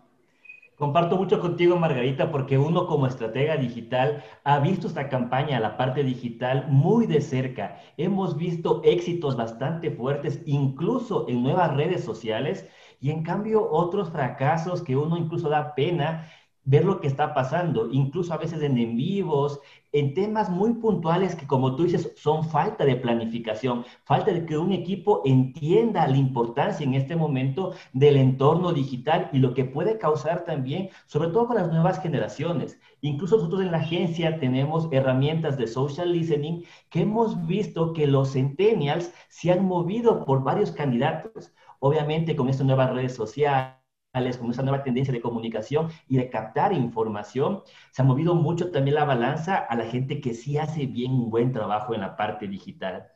Comparto 0.77 1.17
mucho 1.17 1.39
contigo, 1.39 1.77
Margarita, 1.77 2.33
porque 2.33 2.59
uno 2.59 2.89
como 2.89 3.07
estratega 3.07 3.57
digital 3.57 4.25
ha 4.43 4.59
visto 4.59 4.89
esta 4.89 5.09
campaña, 5.09 5.61
la 5.61 5.77
parte 5.77 6.03
digital, 6.03 6.67
muy 6.71 7.07
de 7.07 7.21
cerca. 7.21 7.79
Hemos 7.97 8.37
visto 8.37 8.81
éxitos 8.83 9.37
bastante 9.37 9.93
fuertes, 9.93 10.43
incluso 10.45 11.29
en 11.29 11.43
nuevas 11.43 11.77
redes 11.77 12.03
sociales, 12.03 12.67
y 13.01 13.11
en 13.11 13.23
cambio 13.23 13.71
otros 13.71 14.11
fracasos 14.11 14.83
que 14.83 14.97
uno 14.97 15.17
incluso 15.17 15.49
da 15.49 15.75
pena 15.75 16.29
ver 16.65 16.85
lo 16.85 17.01
que 17.01 17.09
está 17.09 17.35
pasando, 17.35 17.91
incluso 17.91 18.33
a 18.33 18.39
veces 18.39 18.63
en 18.63 18.79
en 18.79 18.97
vivos, 18.97 19.61
en 19.93 20.15
temas 20.15 20.49
muy 20.49 20.75
puntuales 20.75 21.35
que 21.35 21.47
como 21.47 21.77
tú 21.77 21.85
dices 21.85 22.13
son 22.17 22.45
falta 22.45 22.85
de 22.85 22.97
planificación, 22.97 23.85
falta 24.05 24.33
de 24.33 24.47
que 24.47 24.57
un 24.57 24.73
equipo 24.73 25.23
entienda 25.25 26.07
la 26.07 26.17
importancia 26.17 26.85
en 26.85 26.95
este 26.95 27.17
momento 27.17 27.75
del 27.93 28.17
entorno 28.17 28.73
digital 28.73 29.29
y 29.33 29.39
lo 29.39 29.55
que 29.55 29.65
puede 29.65 29.99
causar 29.99 30.45
también, 30.45 30.91
sobre 31.07 31.31
todo 31.31 31.49
con 31.49 31.57
las 31.57 31.71
nuevas 31.71 32.01
generaciones. 32.01 32.79
Incluso 33.01 33.37
nosotros 33.37 33.63
en 33.63 33.73
la 33.73 33.79
agencia 33.79 34.39
tenemos 34.39 34.89
herramientas 34.93 35.59
de 35.59 35.67
social 35.67 36.13
listening 36.13 36.65
que 36.89 37.01
hemos 37.03 37.47
visto 37.47 37.93
que 37.93 38.07
los 38.07 38.33
centennials 38.33 39.13
se 39.29 39.53
han 39.53 39.65
movido 39.65 40.25
por 40.25 40.43
varios 40.43 40.71
candidatos. 40.71 41.53
Obviamente 41.81 42.37
con 42.37 42.49
estas 42.49 42.67
nuevas 42.67 42.95
redes 42.95 43.15
sociales 43.15 43.82
con 44.13 44.51
esa 44.51 44.63
nueva 44.63 44.83
tendencia 44.83 45.11
de 45.11 45.23
comunicación 45.23 45.89
y 46.07 46.19
de 46.19 46.29
captar 46.29 46.75
información, 46.75 47.63
se 47.93 48.03
ha 48.03 48.05
movido 48.05 48.35
mucho 48.35 48.71
también 48.71 48.97
la 48.97 49.07
balanza 49.07 49.57
a 49.57 49.75
la 49.75 49.87
gente 49.87 50.21
que 50.21 50.35
sí 50.35 50.59
hace 50.59 50.85
bien 50.85 51.13
un 51.13 51.31
buen 51.31 51.51
trabajo 51.51 51.95
en 51.95 52.03
la 52.03 52.15
parte 52.15 52.47
digital. 52.47 53.09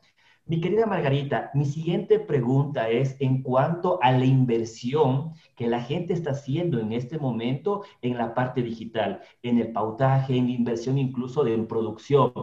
Mi 0.47 0.59
querida 0.59 0.87
Margarita, 0.87 1.51
mi 1.53 1.65
siguiente 1.65 2.19
pregunta 2.19 2.89
es 2.89 3.15
en 3.19 3.43
cuanto 3.43 3.99
a 4.01 4.11
la 4.11 4.25
inversión 4.25 5.33
que 5.55 5.67
la 5.67 5.81
gente 5.81 6.13
está 6.13 6.31
haciendo 6.31 6.79
en 6.79 6.91
este 6.93 7.19
momento 7.19 7.83
en 8.01 8.17
la 8.17 8.33
parte 8.33 8.63
digital, 8.63 9.21
en 9.43 9.59
el 9.59 9.73
pautaje, 9.73 10.35
en 10.35 10.49
inversión 10.49 10.97
incluso 10.97 11.43
de 11.43 11.53
en 11.53 11.67
producción. 11.67 12.33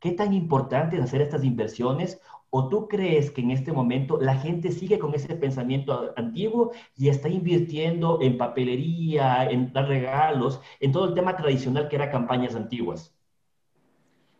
¿Qué 0.00 0.12
tan 0.12 0.32
importante 0.32 0.96
es 0.96 1.02
hacer 1.02 1.20
estas 1.20 1.44
inversiones 1.44 2.22
¿O 2.50 2.68
tú 2.68 2.88
crees 2.88 3.30
que 3.30 3.42
en 3.42 3.50
este 3.50 3.72
momento 3.72 4.18
la 4.20 4.36
gente 4.36 4.72
sigue 4.72 4.98
con 4.98 5.14
ese 5.14 5.34
pensamiento 5.34 6.14
antiguo 6.16 6.72
y 6.96 7.08
está 7.08 7.28
invirtiendo 7.28 8.20
en 8.22 8.38
papelería, 8.38 9.50
en 9.50 9.72
dar 9.72 9.86
regalos, 9.86 10.60
en 10.80 10.92
todo 10.92 11.06
el 11.06 11.14
tema 11.14 11.36
tradicional 11.36 11.88
que 11.88 11.96
era 11.96 12.10
campañas 12.10 12.54
antiguas? 12.54 13.12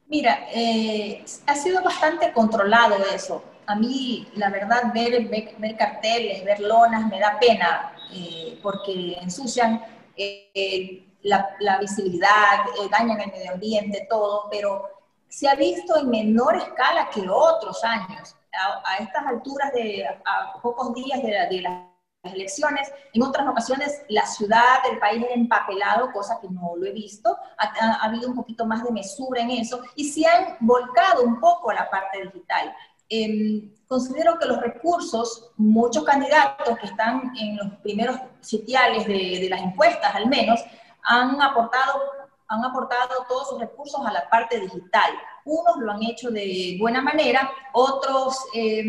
Mira, 0.06 0.46
eh, 0.54 1.22
ha 1.46 1.54
sido 1.54 1.82
bastante 1.82 2.32
controlado 2.32 2.96
eso. 3.14 3.44
A 3.66 3.74
mí, 3.74 4.26
la 4.36 4.48
verdad, 4.48 4.90
ver, 4.94 5.28
ver, 5.28 5.76
carteles, 5.76 6.42
ver 6.44 6.60
lonas, 6.60 7.06
me 7.08 7.20
da 7.20 7.38
pena 7.38 7.92
eh, 8.14 8.58
porque 8.62 9.18
ensucian 9.20 9.82
eh, 10.16 11.04
la, 11.22 11.50
la, 11.60 11.78
visibilidad, 11.78 12.64
dañan 12.90 13.20
el 13.20 13.30
medio 13.32 13.52
ambiente, 13.52 14.06
todo, 14.08 14.48
pero 14.50 14.97
se 15.28 15.48
ha 15.48 15.54
visto 15.54 15.96
en 15.96 16.10
menor 16.10 16.56
escala 16.56 17.08
que 17.10 17.28
otros 17.28 17.82
años. 17.84 18.34
A, 18.84 18.96
estas 18.96 19.24
alturas, 19.26 19.72
de, 19.72 20.04
a, 20.06 20.60
pocos 20.60 20.94
días 20.94 21.22
de, 21.22 21.60
las 21.60 21.82
elecciones, 22.24 22.92
en 23.12 23.22
otras 23.22 23.46
ocasiones 23.46 24.02
la 24.08 24.26
ciudad, 24.26 24.78
el 24.90 24.98
país 24.98 25.22
era 25.22 25.34
empapelado, 25.34 26.10
cosa 26.12 26.40
que 26.40 26.48
no 26.48 26.74
lo 26.76 26.86
he 26.86 26.92
visto. 26.92 27.36
Ha, 27.58 28.04
habido 28.04 28.28
un 28.28 28.34
poquito 28.34 28.66
más 28.66 28.82
de 28.82 28.90
mesura 28.90 29.42
en 29.42 29.50
eso 29.50 29.82
y 29.94 30.10
se 30.10 30.26
han 30.26 30.56
volcado 30.60 31.22
un 31.22 31.38
poco 31.38 31.70
a 31.70 31.74
la 31.74 31.90
parte 31.90 32.22
digital. 32.22 32.74
Em, 33.10 33.72
considero 33.86 34.38
que 34.38 34.46
los 34.46 34.60
recursos, 34.60 35.52
muchos 35.56 36.04
candidatos 36.04 36.78
que 36.78 36.86
están 36.86 37.32
en 37.38 37.56
los 37.56 37.74
primeros 37.76 38.18
sitiales 38.40 39.06
de, 39.06 39.38
de 39.40 39.48
las 39.48 39.60
encuestas 39.62 40.14
al 40.14 40.26
menos, 40.26 40.62
han 41.04 41.40
aportado 41.40 42.17
han 42.48 42.64
aportado 42.64 43.26
todos 43.28 43.50
sus 43.50 43.60
recursos 43.60 44.00
a 44.04 44.12
la 44.12 44.28
parte 44.28 44.58
digital. 44.58 45.10
Unos 45.44 45.76
lo 45.78 45.92
han 45.92 46.02
hecho 46.02 46.30
de 46.30 46.76
buena 46.80 47.02
manera, 47.02 47.50
otros 47.72 48.38
eh, 48.54 48.84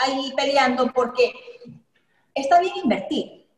ahí 0.00 0.32
peleando 0.36 0.92
porque 0.92 1.32
está 2.34 2.60
bien 2.60 2.74
invertir, 2.82 3.48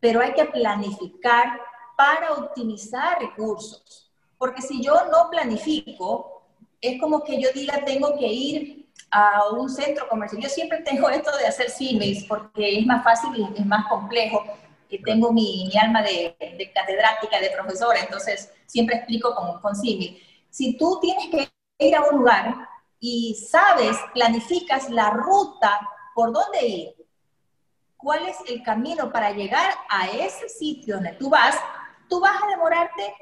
pero 0.00 0.20
hay 0.20 0.32
que 0.32 0.44
planificar 0.46 1.60
para 1.96 2.32
optimizar 2.32 3.20
recursos. 3.20 4.10
Porque 4.36 4.62
si 4.62 4.82
yo 4.82 4.94
no 5.12 5.30
planifico, 5.30 6.42
es 6.80 7.00
como 7.00 7.22
que 7.22 7.40
yo 7.40 7.50
diga 7.54 7.84
tengo 7.84 8.16
que 8.18 8.26
ir 8.26 8.90
a 9.10 9.50
un 9.50 9.68
centro 9.68 10.08
comercial. 10.08 10.42
Yo 10.42 10.48
siempre 10.48 10.78
tengo 10.78 11.08
esto 11.08 11.36
de 11.36 11.46
hacer 11.46 11.70
símiles 11.70 12.24
porque 12.24 12.78
es 12.78 12.86
más 12.86 13.04
fácil 13.04 13.30
y 13.36 13.60
es 13.60 13.66
más 13.66 13.86
complejo 13.88 14.44
que 14.90 14.98
tengo 14.98 15.32
mi, 15.32 15.70
alma 15.80 16.02
de, 16.02 16.36
catedrática, 16.74 17.40
de 17.40 17.50
profesora, 17.50 18.00
entonces 18.00 18.52
siempre 18.66 18.96
explico 18.96 19.34
con, 19.34 19.60
con 19.60 19.74
Si 19.74 20.76
tú 20.76 20.98
tienes 21.00 21.28
que 21.28 21.48
ir 21.78 21.96
a 21.96 22.02
un 22.02 22.18
lugar 22.18 22.68
y 22.98 23.34
sabes, 23.34 23.96
planificas 24.12 24.90
la 24.90 25.10
ruta 25.10 25.80
por 26.14 26.32
dónde 26.32 26.66
ir, 26.66 26.94
cuál 27.96 28.26
es 28.26 28.36
el 28.48 28.62
camino 28.62 29.12
para 29.12 29.32
llegar 29.32 29.72
a 29.88 30.08
ese 30.08 30.48
sitio 30.48 30.96
donde 30.96 31.12
tú 31.12 31.30
vas, 31.30 31.56
tú 32.08 32.20
vas 32.20 32.42
a 32.42 32.48
demorarte 32.48 33.14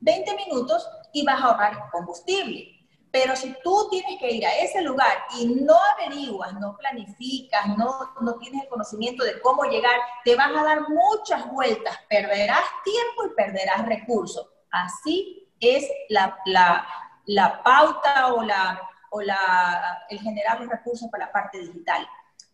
20 0.00 0.36
minutos 0.36 0.88
y 1.12 1.24
vas 1.24 1.40
a 1.40 1.44
ahorrar 1.44 1.90
combustible. 1.90 2.75
Pero 3.18 3.34
si 3.34 3.56
tú 3.64 3.88
tienes 3.88 4.18
que 4.18 4.30
ir 4.30 4.44
a 4.44 4.58
ese 4.58 4.82
lugar 4.82 5.24
y 5.38 5.46
no 5.46 5.74
averiguas, 5.94 6.52
no 6.60 6.76
planificas, 6.76 7.66
no, 7.78 8.12
no 8.20 8.34
tienes 8.34 8.64
el 8.64 8.68
conocimiento 8.68 9.24
de 9.24 9.40
cómo 9.40 9.64
llegar, 9.64 9.98
te 10.22 10.36
vas 10.36 10.50
a 10.54 10.62
dar 10.62 10.80
muchas 10.86 11.50
vueltas, 11.50 11.98
perderás 12.10 12.62
tiempo 12.84 13.24
y 13.24 13.34
perderás 13.34 13.86
recursos. 13.86 14.46
Así 14.70 15.50
es 15.60 15.90
la, 16.10 16.36
la, 16.44 16.86
la 17.24 17.62
pauta 17.62 18.34
o 18.34 18.42
la, 18.42 18.82
o 19.08 19.22
la, 19.22 20.04
el 20.10 20.20
generar 20.20 20.60
los 20.60 20.68
recursos 20.68 21.08
para 21.10 21.24
la 21.24 21.32
parte 21.32 21.58
digital. 21.58 22.06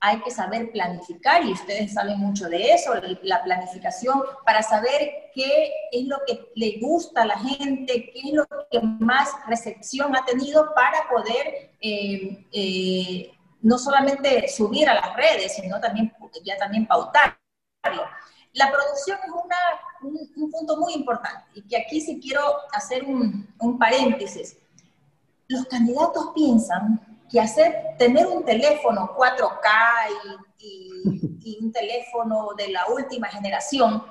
Hay 0.04 0.20
que 0.22 0.32
saber 0.32 0.72
planificar 0.72 1.44
y 1.44 1.52
ustedes 1.52 1.94
saben 1.94 2.18
mucho 2.18 2.48
de 2.48 2.72
eso, 2.72 2.92
la 3.22 3.44
planificación 3.44 4.20
para 4.44 4.60
saber 4.60 5.30
qué 5.32 5.72
es 5.92 6.06
lo 6.06 6.16
que 6.26 6.50
le 6.56 6.80
gusta 6.80 7.22
a 7.22 7.26
la 7.26 7.38
gente, 7.38 8.10
qué 8.12 8.18
es 8.18 8.32
lo 8.32 8.44
que 8.68 8.80
más 8.80 9.28
recepción 9.46 10.16
ha 10.16 10.24
tenido 10.24 10.74
para 10.74 11.08
poder 11.08 11.70
eh, 11.80 12.44
eh, 12.50 13.32
no 13.60 13.78
solamente 13.78 14.48
subir 14.48 14.88
a 14.88 14.94
las 14.94 15.14
redes, 15.14 15.54
sino 15.54 15.80
también 15.80 16.12
ya 16.44 16.56
también 16.56 16.84
pautarlo. 16.84 17.36
La 18.54 18.70
producción 18.70 19.18
es 19.24 19.30
un, 20.02 20.50
punto 20.50 20.76
muy 20.78 20.94
importante 20.94 21.44
y 21.54 21.62
que 21.62 21.76
aquí 21.76 22.00
sí 22.00 22.20
quiero 22.20 22.42
hacer 22.72 23.04
un, 23.04 23.78
paréntesis. 23.78 24.58
Los 25.48 25.64
candidatos 25.66 26.32
piensan 26.34 27.00
que 27.32 27.40
hacer, 27.40 27.96
tener 27.98 28.26
un 28.26 28.44
teléfono 28.44 29.16
4K 29.16 29.68
y, 30.58 31.58
un 31.60 31.72
teléfono 31.72 32.50
de 32.56 32.68
la 32.68 32.86
última 32.88 33.28
generación, 33.28 34.04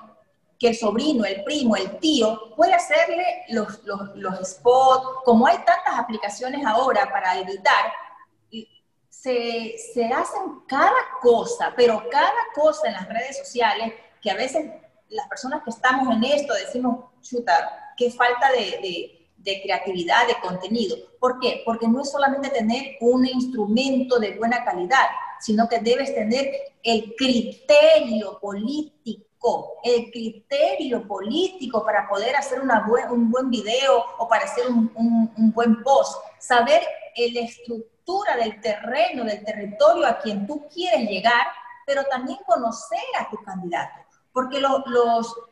que 0.60 0.70
el 0.70 0.76
sobrino, 0.76 1.24
el 1.26 1.44
primo, 1.44 1.76
el 1.76 1.98
tío 2.00 2.54
puede 2.56 2.74
hacerle 2.74 3.44
los, 3.50 3.84
los, 3.84 4.16
los 4.16 4.40
spots, 4.48 5.20
como 5.24 5.48
hay 5.48 5.58
tantas 5.58 5.98
aplicaciones 5.98 6.66
ahora 6.66 7.10
para 7.12 7.38
editar, 7.40 7.92
se, 9.10 9.76
se, 9.94 10.06
hacen 10.06 10.62
cada 10.68 10.96
cosa, 11.22 11.74
pero 11.76 12.04
cada 12.10 12.32
cosa 12.56 12.88
en 12.88 12.94
las 12.94 13.08
redes 13.08 13.38
sociales 13.38 13.94
que 14.22 14.32
a 14.32 14.36
veces 14.36 14.72
las 15.10 15.28
personas 15.28 15.62
que 15.64 15.70
estamos 15.70 16.16
en 16.16 16.24
esto 16.24 16.54
decimos, 16.54 17.06
chuta, 17.22 17.94
qué 17.98 18.10
falta 18.10 18.52
de, 18.52 18.80
de, 18.82 19.21
creatividad, 19.62 20.28
de 20.28 20.40
contenido. 20.42 20.96
¿Por 21.20 21.40
qué? 21.40 21.62
Porque 21.66 21.88
no 21.88 22.02
es 22.02 22.12
solamente 22.12 22.50
tener 22.50 22.98
un 23.02 23.26
instrumento 23.26 24.20
de 24.20 24.38
buena 24.38 24.64
calidad, 24.64 25.08
sino 25.40 25.68
que 25.68 25.80
debes 25.80 26.14
tener 26.14 26.52
el 26.84 27.16
criterio 27.16 28.40
político, 28.40 29.78
el 29.84 30.12
criterio 30.12 31.08
político 31.08 31.84
para 31.84 32.08
poder 32.08 32.36
hacer 32.36 32.62
una 32.62 32.86
un 33.12 33.32
buen 33.32 33.50
video 33.50 34.06
o 34.20 34.28
para 34.28 34.46
hacer 34.46 34.68
un, 34.68 34.92
un, 34.96 35.34
un 35.38 35.52
buen 35.52 35.82
post, 35.84 36.18
saber 36.40 36.82
la 37.16 37.42
estructura 37.42 38.36
del 38.38 38.62
terreno, 38.62 39.24
del 39.24 39.44
territorio 39.44 40.06
a 40.06 40.20
quien 40.20 40.46
tú 40.46 40.68
quieres 40.74 41.10
llegar, 41.10 41.48
pero 41.86 42.04
también 42.06 42.40
conocer 42.46 43.00
a 43.20 43.30
tu 43.30 43.38
candidato 43.38 44.02
porque 44.34 44.60
los, 44.60 44.82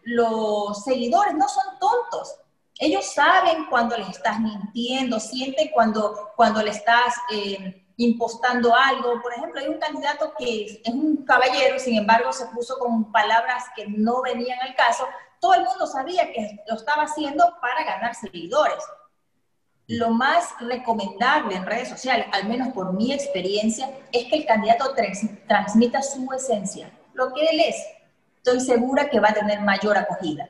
los 0.03 0.83
seguidores 0.83 1.35
no 1.35 1.47
son 1.47 1.63
tontos. 1.79 2.35
Ellos 2.81 3.05
saben 3.05 3.65
cuando 3.69 3.97
les 3.97 4.07
estás 4.07 4.39
mintiendo, 4.39 5.19
sienten 5.19 5.69
cuando, 5.73 6.31
cuando 6.37 6.63
le 6.63 6.71
estás 6.71 7.13
eh, 7.29 7.85
impostando 7.97 8.73
algo. 8.73 9.21
Por 9.21 9.33
ejemplo, 9.33 9.59
hay 9.59 9.67
un 9.67 9.79
candidato 9.79 10.33
que 10.37 10.63
es, 10.63 10.79
es 10.85 10.93
un 10.93 11.25
caballero, 11.25 11.77
sin 11.77 11.97
embargo, 11.97 12.31
se 12.31 12.45
puso 12.45 12.79
con 12.79 13.11
palabras 13.11 13.65
que 13.75 13.85
no 13.85 14.21
venían 14.21 14.59
al 14.61 14.73
caso. 14.75 15.05
Todo 15.41 15.55
el 15.55 15.65
mundo 15.65 15.87
sabía 15.87 16.31
que 16.31 16.63
lo 16.69 16.75
estaba 16.75 17.03
haciendo 17.03 17.53
para 17.61 17.83
ganar 17.83 18.15
seguidores. 18.15 18.81
Lo 19.87 20.11
más 20.11 20.53
recomendable 20.61 21.57
en 21.57 21.65
redes 21.65 21.89
sociales, 21.89 22.27
al 22.31 22.47
menos 22.47 22.69
por 22.69 22.93
mi 22.93 23.11
experiencia, 23.11 23.89
es 24.13 24.25
que 24.29 24.37
el 24.37 24.45
candidato 24.45 24.93
transmita 25.47 26.01
su 26.01 26.31
esencia, 26.31 26.91
lo 27.13 27.33
que 27.33 27.41
él 27.41 27.59
es, 27.59 27.75
estoy 28.37 28.61
segura 28.61 29.09
que 29.09 29.19
va 29.19 29.29
a 29.29 29.33
tener 29.33 29.59
mayor 29.61 29.97
acogida. 29.97 30.47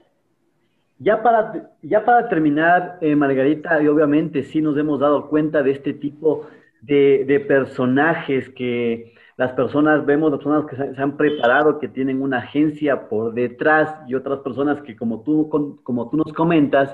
Ya 1.01 1.23
para, 1.23 1.71
ya 1.81 2.03
para 2.03 2.27
terminar, 2.27 2.97
eh, 2.99 3.15
Margarita, 3.15 3.81
y 3.81 3.87
obviamente 3.87 4.43
sí 4.43 4.61
nos 4.61 4.77
hemos 4.77 4.99
dado 4.99 5.29
cuenta 5.29 5.63
de 5.63 5.71
este 5.71 5.93
tipo 5.93 6.47
de, 6.81 7.23
de 7.25 7.39
personajes 7.39 8.49
que 8.49 9.13
las 9.37 9.53
personas, 9.53 10.05
vemos 10.05 10.31
personas 10.31 10.65
que 10.65 10.75
se, 10.75 11.01
han 11.01 11.15
preparado, 11.15 11.79
que 11.79 11.87
tienen 11.87 12.21
una 12.21 12.39
agencia 12.39 13.07
por 13.07 13.33
detrás 13.33 13.95
y 14.05 14.13
otras 14.13 14.39
personas 14.39 14.81
que 14.81 14.97
como 14.97 15.21
tú, 15.21 15.47
como 15.83 16.09
tú 16.09 16.17
nos 16.17 16.33
comentas, 16.33 16.93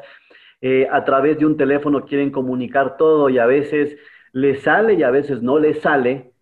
eh, 0.62 0.88
a 0.92 1.04
través 1.04 1.40
de 1.40 1.48
un 1.48 1.58
teléfono 1.58 2.06
quieren 2.06 2.30
comunicar 2.30 2.98
todo 2.98 3.30
y 3.30 3.40
a 3.40 3.48
veces 3.48 3.98
les 4.32 4.62
sale 4.62 4.94
y 4.94 5.02
a 5.02 5.10
veces 5.10 5.42
no 5.42 5.58
les 5.58 5.80
sale, 5.82 6.34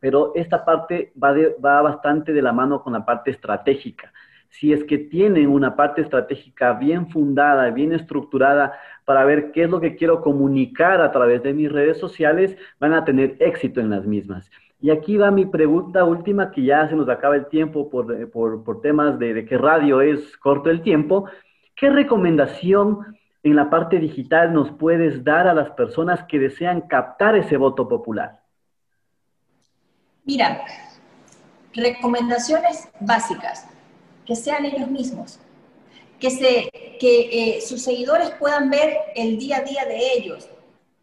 pero 0.00 0.32
esta 0.34 0.64
parte 0.64 1.12
va, 1.22 1.32
va 1.64 1.82
bastante 1.82 2.32
de 2.32 2.42
la 2.42 2.52
mano 2.52 2.82
con 2.82 2.92
la 2.94 3.04
parte 3.04 3.30
estratégica. 3.30 4.12
Si 4.50 4.72
es 4.72 4.84
que 4.84 4.98
tienen 4.98 5.48
una 5.48 5.74
parte 5.76 6.02
estratégica 6.02 6.74
bien 6.74 7.08
fundada, 7.08 7.70
bien 7.70 7.92
estructurada 7.92 8.78
para 9.04 9.24
ver 9.24 9.52
qué 9.52 9.64
es 9.64 9.70
lo 9.70 9.80
que 9.80 9.96
quiero 9.96 10.20
comunicar 10.20 11.00
a 11.00 11.12
través 11.12 11.42
de 11.42 11.54
mis 11.54 11.70
redes 11.70 11.98
sociales, 11.98 12.56
van 12.78 12.92
a 12.92 13.04
tener 13.04 13.36
éxito 13.38 13.80
en 13.80 13.90
las 13.90 14.04
mismas. 14.04 14.50
Y 14.80 14.90
aquí 14.90 15.16
va 15.16 15.30
mi 15.30 15.46
pregunta 15.46 16.04
última, 16.04 16.50
que 16.50 16.62
ya 16.64 16.88
se 16.88 16.96
nos 16.96 17.08
acaba 17.08 17.36
el 17.36 17.46
tiempo 17.46 17.90
por, 17.90 18.12
eh, 18.12 18.28
temas 18.82 19.18
de, 19.18 19.34
de 19.34 19.44
que 19.44 19.58
radio 19.58 20.00
es 20.00 20.36
corto 20.38 20.70
el 20.70 20.82
tiempo. 20.82 21.26
¿Qué 21.76 21.90
recomendación 21.90 23.16
en 23.42 23.56
la 23.56 23.70
parte 23.70 23.98
digital 23.98 24.52
nos 24.52 24.70
puedes 24.72 25.24
dar 25.24 25.46
a 25.48 25.54
las 25.54 25.70
personas 25.70 26.24
que 26.24 26.38
desean 26.38 26.82
captar 26.82 27.36
ese 27.36 27.56
voto 27.56 27.88
popular? 27.88 28.40
Mira, 30.24 30.62
recomendaciones 31.74 32.90
básicas, 33.00 33.66
que 34.26 34.36
sean 34.36 34.64
ellos 34.64 34.88
mismos, 34.88 35.38
que, 36.18 36.30
se, 36.30 36.70
que 37.00 37.56
eh, 37.56 37.60
sus 37.60 37.82
seguidores 37.82 38.30
puedan 38.38 38.70
ver 38.70 38.96
el 39.14 39.38
día 39.38 39.58
a 39.58 39.62
día 39.62 39.84
de 39.84 40.12
ellos, 40.14 40.48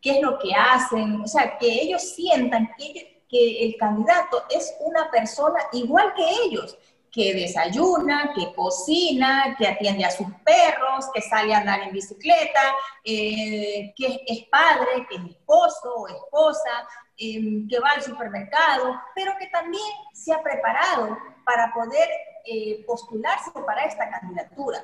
qué 0.01 0.12
es 0.12 0.21
lo 0.21 0.38
que 0.39 0.53
hacen, 0.53 1.21
o 1.21 1.27
sea, 1.27 1.58
que 1.58 1.67
ellos 1.67 2.01
sientan 2.01 2.69
que, 2.77 3.15
el 3.30 3.75
candidato 3.75 4.41
es 4.49 4.73
una 4.80 5.12
persona 5.12 5.60
igual 5.73 6.13
que 6.15 6.23
ellos, 6.45 6.77
que 7.12 7.34
desayuna, 7.34 8.32
que 8.34 8.53
cocina, 8.53 9.53
que 9.58 9.67
atiende 9.67 10.06
a 10.06 10.12
sus 10.12 10.27
perros, 10.45 11.10
que 11.13 11.21
sale 11.21 11.53
a 11.53 11.58
andar 11.58 11.82
en 11.82 11.91
bicicleta, 11.91 12.73
eh, 13.03 13.93
que 13.97 14.21
es 14.25 14.45
padre, 14.45 15.06
que 15.10 15.17
es 15.17 15.23
esposo 15.32 15.93
o 15.93 16.08
esposa, 16.08 16.88
que 17.17 17.80
va 17.84 17.91
al 17.91 18.01
supermercado, 18.01 19.01
pero 19.15 19.34
que 19.39 19.47
también 19.47 19.84
se 20.13 20.32
ha 20.32 20.41
preparado 20.41 21.17
para 21.43 21.73
poder 21.73 22.08
eh, 22.45 22.84
postularse 22.86 23.51
para 23.65 23.86
esta 23.86 24.10
candidatura. 24.10 24.84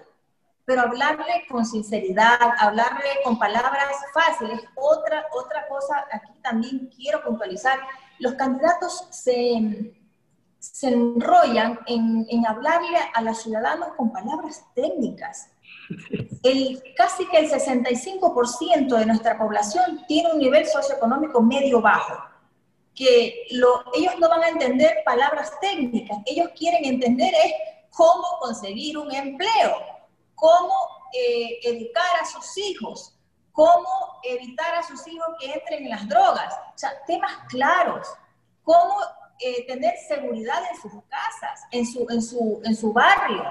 Pero 0.66 0.82
hablarle 0.82 1.46
con 1.50 1.66
sinceridad, 1.66 2.40
hablarle 2.58 3.10
con 3.24 3.38
palabras 3.38 3.98
fáciles. 4.14 4.62
Otra, 4.76 5.26
otra 5.32 5.68
cosa, 5.68 6.06
aquí 6.12 6.32
también 6.42 6.90
quiero 6.96 7.24
puntualizar, 7.24 7.80
los 8.20 8.34
candidatos 8.34 9.08
se, 9.12 9.94
se 10.60 10.88
enrollan 10.88 11.80
en, 11.86 12.26
en 12.30 12.48
hablarle 12.48 12.98
a 13.14 13.22
los 13.22 13.44
ciudadanos 13.44 13.90
con 13.96 14.12
palabras 14.12 14.66
técnicas 14.74 15.53
el, 16.44 16.84
casi 16.96 17.28
que 17.28 17.38
el 17.38 17.50
65% 17.50 18.98
de 18.98 19.06
nuestra 19.06 19.38
población 19.38 20.04
tiene 20.08 20.34
un 20.34 20.40
nivel 20.40 20.66
socioeconómico 20.66 21.42
medio-bajo, 21.42 22.24
que 22.96 23.48
ellos 23.50 24.14
no 24.20 24.30
van 24.30 24.44
a 24.44 24.50
entender 24.50 24.98
palabras 25.04 25.52
técnicas, 25.60 26.18
ellos 26.26 26.50
quieren 26.58 26.86
entender 26.86 27.34
es 27.34 27.54
cómo 27.90 28.24
conseguir 28.40 28.98
un 28.98 29.12
empleo, 29.14 29.78
cómo 30.36 30.74
eh, 31.14 31.60
educar 31.64 32.22
a 32.22 32.26
sus 32.26 32.58
hijos, 32.58 33.16
cómo 33.52 34.20
evitar 34.24 34.76
a 34.76 34.84
sus 34.84 35.08
hijos 35.08 35.28
que 35.40 35.54
entren 35.54 35.84
en 35.84 35.90
las 35.90 36.08
drogas, 36.08 36.54
o 36.54 36.78
sea, 36.78 36.92
temas 37.06 37.32
claros, 37.50 38.08
cómo 38.64 38.96
eh, 39.40 39.66
tener 39.68 39.96
seguridad 40.08 40.62
en 40.72 40.82
sus 40.82 40.92
casas, 41.08 41.62
en 41.72 41.86
su, 41.86 42.06
en 42.10 42.22
su, 42.22 42.62
en 42.64 42.76
su 42.76 42.94
barrio, 42.94 43.44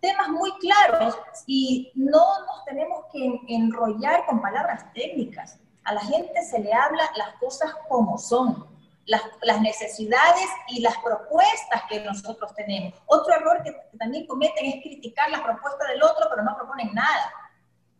temas 0.00 0.28
muy 0.28 0.52
claros 0.58 1.18
y 1.46 1.92
no 1.94 2.40
nos 2.46 2.64
tenemos 2.64 3.04
que 3.12 3.40
enrollar 3.48 4.26
con 4.26 4.40
palabras 4.40 4.92
técnicas. 4.92 5.58
A 5.84 5.94
la 5.94 6.00
gente 6.00 6.42
se 6.42 6.58
le 6.58 6.72
habla 6.72 7.10
las 7.16 7.34
cosas 7.34 7.72
como 7.88 8.18
son, 8.18 8.66
las, 9.06 9.22
las 9.42 9.60
necesidades 9.60 10.46
y 10.68 10.80
las 10.80 10.96
propuestas 10.98 11.82
que 11.88 12.00
nosotros 12.00 12.54
tenemos. 12.54 12.94
Otro 13.06 13.34
error 13.34 13.62
que, 13.62 13.74
también 13.98 14.26
cometen 14.26 14.66
es 14.66 14.82
criticar 14.82 15.30
las 15.30 15.40
propuestas 15.40 15.88
del 15.88 16.02
otro, 16.02 16.26
pero 16.30 16.42
no 16.42 16.56
proponen 16.56 16.94
nada. 16.94 17.32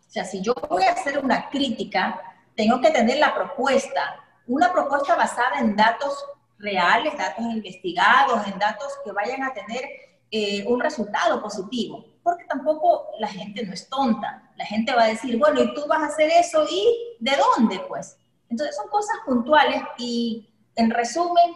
O 0.07 0.11
sea, 0.11 0.25
si 0.25 0.41
yo 0.43 0.55
voy 0.69 0.85
a 0.85 0.93
hacer 0.93 1.19
una 1.19 1.49
crítica, 1.51 2.21
tengo 2.57 2.81
que 2.81 2.91
tener 2.91 3.19
la 3.19 3.35
propuesta, 3.35 4.25
una 4.47 4.73
propuesta 4.73 5.15
basada 5.15 5.59
en 5.59 5.77
datos 5.77 6.25
reales, 6.59 7.17
datos 7.17 7.45
investigados, 7.45 8.47
en 8.47 8.59
datos 8.59 8.89
que 9.05 9.13
vayan 9.13 9.43
a 9.43 9.55
tener 9.55 9.83
eh, 10.31 10.65
un 10.67 10.81
resultado 10.81 11.43
positivo, 11.43 12.05
porque 12.23 12.45
tampoco 12.45 13.09
la 13.19 13.29
gente 13.29 13.65
no 13.67 13.73
es 13.73 13.89
tonta. 13.89 14.51
La 14.57 14.65
gente 14.65 14.95
va 14.95 15.05
a 15.05 15.09
decir, 15.09 15.39
bueno, 15.39 15.63
¿y 15.63 15.75
tú 15.75 15.87
vas 15.89 16.03
a 16.03 16.07
hacer 16.07 16.31
eso? 16.31 16.65
¿Y 16.71 17.17
de 17.19 17.33
dónde? 17.37 17.81
Pues. 17.89 18.17
Entonces 18.49 18.77
son 18.77 18.89
cosas 18.89 19.17
puntuales 19.25 19.83
y 19.99 20.49
en 20.77 20.91
resumen, 20.91 21.53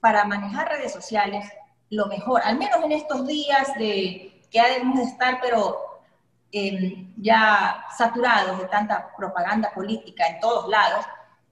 para 0.00 0.24
manejar 0.24 0.68
redes 0.68 0.92
sociales, 0.92 1.44
lo 1.90 2.06
mejor, 2.06 2.42
al 2.44 2.58
menos 2.58 2.84
en 2.84 2.92
estos 2.92 3.26
días 3.26 3.74
de 3.78 4.42
que 4.50 4.62
debemos 4.62 4.98
de 4.98 5.04
estar, 5.04 5.40
pero 5.40 5.76
em, 6.52 7.12
ya 7.16 7.84
saturados 7.96 8.58
de 8.58 8.66
tanta 8.66 9.14
propaganda 9.16 9.70
política 9.74 10.26
en 10.26 10.40
todos 10.40 10.68
lados, 10.68 11.04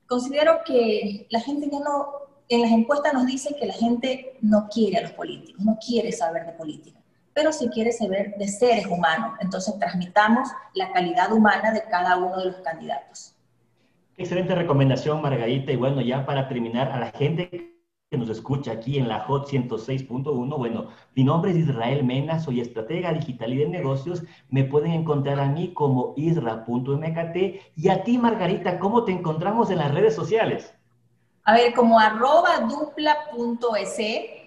considero 0.07 0.63
que 0.65 1.27
la 1.31 1.41
gente 1.41 1.69
ya 1.71 1.81
no, 1.81 2.26
en 2.49 2.63
las 2.63 2.71
encuestas 2.71 3.13
nos 3.13 3.27
dicen 3.27 3.55
que 3.59 3.67
la 3.67 3.75
gente 3.75 4.37
no 4.41 4.69
quiere 4.69 4.99
a 4.99 5.03
los 5.03 5.13
políticos, 5.13 5.65
no 5.65 5.79
quiere 5.85 6.13
saber 6.13 6.47
de 6.47 6.53
política, 6.53 7.01
pero 7.35 7.53
sí 7.53 7.69
quiere 7.69 7.93
saber 7.93 8.35
de 8.39 8.49
seres 8.49 8.87
humanos. 8.87 9.33
Entonces 9.41 9.79
transmitamos 9.79 10.49
la 10.75 10.93
calidad 10.93 11.33
humana 11.33 11.73
de 11.73 11.83
cada 11.91 12.17
uno 12.17 12.39
de 12.39 12.47
los 12.47 12.57
candidatos. 12.57 13.35
Excelente 14.17 14.55
recomendación, 14.55 15.21
Margarita. 15.21 15.73
Y 15.73 15.77
bueno, 15.77 16.01
ya 16.01 16.25
para 16.25 16.49
terminar, 16.49 16.91
a 16.91 17.01
la 17.01 17.11
gente 17.11 17.77
que 18.11 18.17
nos 18.17 18.31
escucha 18.31 18.73
aquí 18.73 18.99
en 18.99 19.09
la 19.09 19.21
Hot 19.25 19.49
106.1. 19.49 20.57
Bueno, 20.57 20.89
mi 21.15 21.25
nombre 21.25 21.51
es 21.51 21.57
Israel 21.57 22.05
Mena, 22.05 22.39
soy 22.39 22.61
estratega 22.61 23.13
digital 23.13 23.53
y 23.53 23.59
de 23.59 23.69
negocios. 23.69 24.23
Me 24.49 24.63
pueden 24.65 24.93
encontrar 24.93 25.41
a 25.41 25.49
mí 25.49 25.75
como 25.75 26.15
isra.mkt 26.17 27.37
y 27.77 27.89
a 27.89 28.05
ti, 28.05 28.17
Margarita, 28.17 28.79
¿cómo 28.79 29.05
te 29.05 29.11
encontramos 29.11 29.71
en 29.71 29.79
las 29.79 29.93
redes 29.93 30.15
sociales? 30.15 30.76
A 31.49 31.55
ver, 31.55 31.73
como 31.75 31.99
arroba 31.99 32.59
dupla.es 32.59 33.97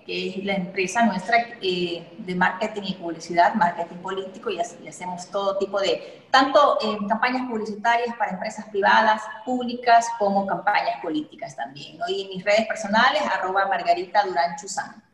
que 0.09 0.29
es 0.29 0.43
la 0.43 0.55
empresa 0.55 1.05
nuestra 1.05 1.37
eh, 1.61 2.11
de 2.17 2.35
marketing 2.35 2.81
y 2.83 2.93
publicidad, 2.95 3.53
marketing 3.53 3.97
político, 3.97 4.49
y, 4.49 4.59
hacemos 4.59 5.29
todo 5.29 5.57
tipo 5.57 5.79
de, 5.79 6.25
tanto 6.31 6.79
eh, 6.81 6.97
campañas 7.07 7.47
publicitarias 7.47 8.15
para 8.17 8.31
empresas 8.31 8.65
privadas, 8.69 9.21
públicas, 9.45 10.07
como 10.17 10.47
campañas 10.47 10.99
políticas 11.01 11.55
también. 11.55 11.99
Y 12.07 12.23
en 12.23 12.29
mis 12.29 12.43
redes 12.43 12.67
personales, 12.67 13.21
arroba 13.21 13.67
Margarita 13.67 14.25
Durán 14.25 14.55
Chuzán. 14.59 15.08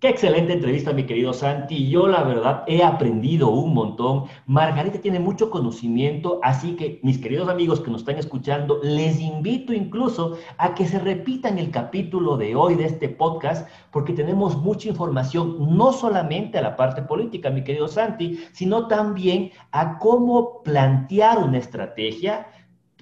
Qué 0.00 0.08
excelente 0.08 0.54
entrevista, 0.54 0.94
mi 0.94 1.04
querido 1.04 1.34
Santi. 1.34 1.90
Yo, 1.90 2.08
la 2.08 2.22
verdad, 2.22 2.64
he 2.66 2.82
aprendido 2.82 3.50
un 3.50 3.74
montón. 3.74 4.24
Margarita 4.46 4.98
tiene 4.98 5.20
mucho 5.20 5.50
conocimiento, 5.50 6.40
así 6.42 6.74
que, 6.74 7.00
mis 7.02 7.18
queridos 7.18 7.50
amigos 7.50 7.80
que 7.80 7.90
nos 7.90 8.00
están 8.00 8.16
escuchando, 8.16 8.80
les 8.82 9.20
invito 9.20 9.74
incluso 9.74 10.38
a 10.56 10.74
que 10.74 10.86
se 10.86 10.98
repitan 11.00 11.58
el 11.58 11.70
capítulo 11.70 12.38
de 12.38 12.56
hoy 12.56 12.76
de 12.76 12.86
este 12.86 13.10
podcast, 13.10 13.68
porque 13.90 14.14
tenemos 14.14 14.56
mucha 14.56 14.88
información, 14.88 15.76
no 15.76 15.92
solamente 15.92 16.56
a 16.56 16.62
la 16.62 16.76
parte 16.76 17.02
política, 17.02 17.50
mi 17.50 17.62
querido 17.62 17.86
Santi, 17.86 18.38
sino 18.52 18.88
también 18.88 19.50
a 19.70 19.98
cómo 19.98 20.62
plantear 20.62 21.36
una 21.40 21.58
estrategia 21.58 22.46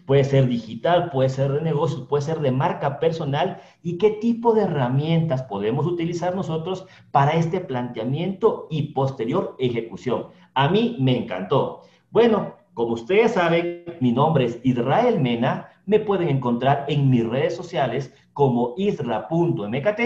Puede 0.09 0.25
ser 0.25 0.49
digital, 0.49 1.11
puede 1.11 1.29
ser 1.29 1.53
de 1.53 1.61
negocios, 1.61 2.07
puede 2.09 2.23
ser 2.23 2.41
de 2.41 2.51
marca 2.51 2.99
personal 2.99 3.61
y 3.83 3.99
qué 3.99 4.09
tipo 4.09 4.55
de 4.55 4.63
herramientas 4.63 5.43
podemos 5.43 5.85
utilizar 5.85 6.35
nosotros 6.35 6.87
para 7.11 7.33
este 7.33 7.61
planteamiento 7.61 8.69
y 8.71 8.95
posterior 8.95 9.55
ejecución. 9.59 10.29
A 10.55 10.71
mí 10.71 10.97
me 10.99 11.15
encantó. 11.15 11.83
Bueno, 12.11 12.55
como 12.73 12.95
ustedes 12.95 13.33
saben, 13.33 13.85
mi 14.01 14.11
nombre 14.13 14.47
es 14.47 14.61
Israel 14.63 15.21
Mena. 15.21 15.69
Me 15.85 16.01
pueden 16.01 16.31
encontrar 16.31 16.87
en 16.89 17.11
mis 17.11 17.27
redes 17.27 17.55
sociales 17.55 18.15
como 18.33 18.73
isra.mkt 18.79 20.01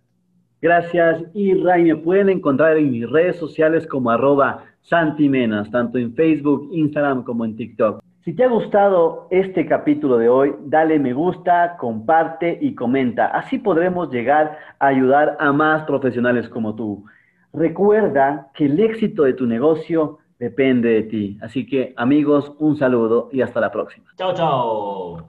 Gracias, 0.63 1.25
y 1.33 1.55
Ray, 1.55 1.85
me 1.85 1.97
pueden 1.97 2.29
encontrar 2.29 2.77
en 2.77 2.91
mis 2.91 3.09
redes 3.09 3.37
sociales 3.37 3.87
como 3.87 4.11
arroba 4.11 4.65
santimenas, 4.83 5.71
tanto 5.71 5.97
en 5.97 6.15
Facebook, 6.15 6.69
Instagram 6.73 7.25
como 7.25 7.47
en 7.47 7.57
TikTok. 7.57 8.03
Si 8.25 8.35
te 8.35 8.45
ha 8.45 8.49
gustado 8.49 9.27
este 9.31 9.65
capítulo 9.65 10.19
de 10.19 10.29
hoy, 10.29 10.55
dale 10.67 10.99
me 10.99 11.15
gusta, 11.15 11.79
comparte 11.79 12.59
y 12.61 12.75
comenta. 12.75 13.29
Así 13.29 13.57
podremos 13.57 14.13
llegar 14.13 14.59
a 14.79 14.89
ayudar 14.89 15.39
a 15.41 15.51
más 15.53 15.85
profesionales 15.85 16.47
como 16.51 16.75
tú. 16.75 17.07
Recuerda 17.53 18.51
que 18.55 18.67
el 18.67 18.79
éxito 18.81 19.25
de 19.25 19.35
tu 19.35 19.47
negocio 19.47 20.19
depende 20.39 20.89
de 20.89 21.03
ti. 21.03 21.39
Así 21.43 21.67
que 21.67 21.93
amigos, 21.97 22.53
un 22.59 22.77
saludo 22.77 23.29
y 23.33 23.43
hasta 23.43 23.61
la 23.61 23.71
próxima. 23.71 24.07
Chao, 24.17 24.35
chao. 24.35 25.17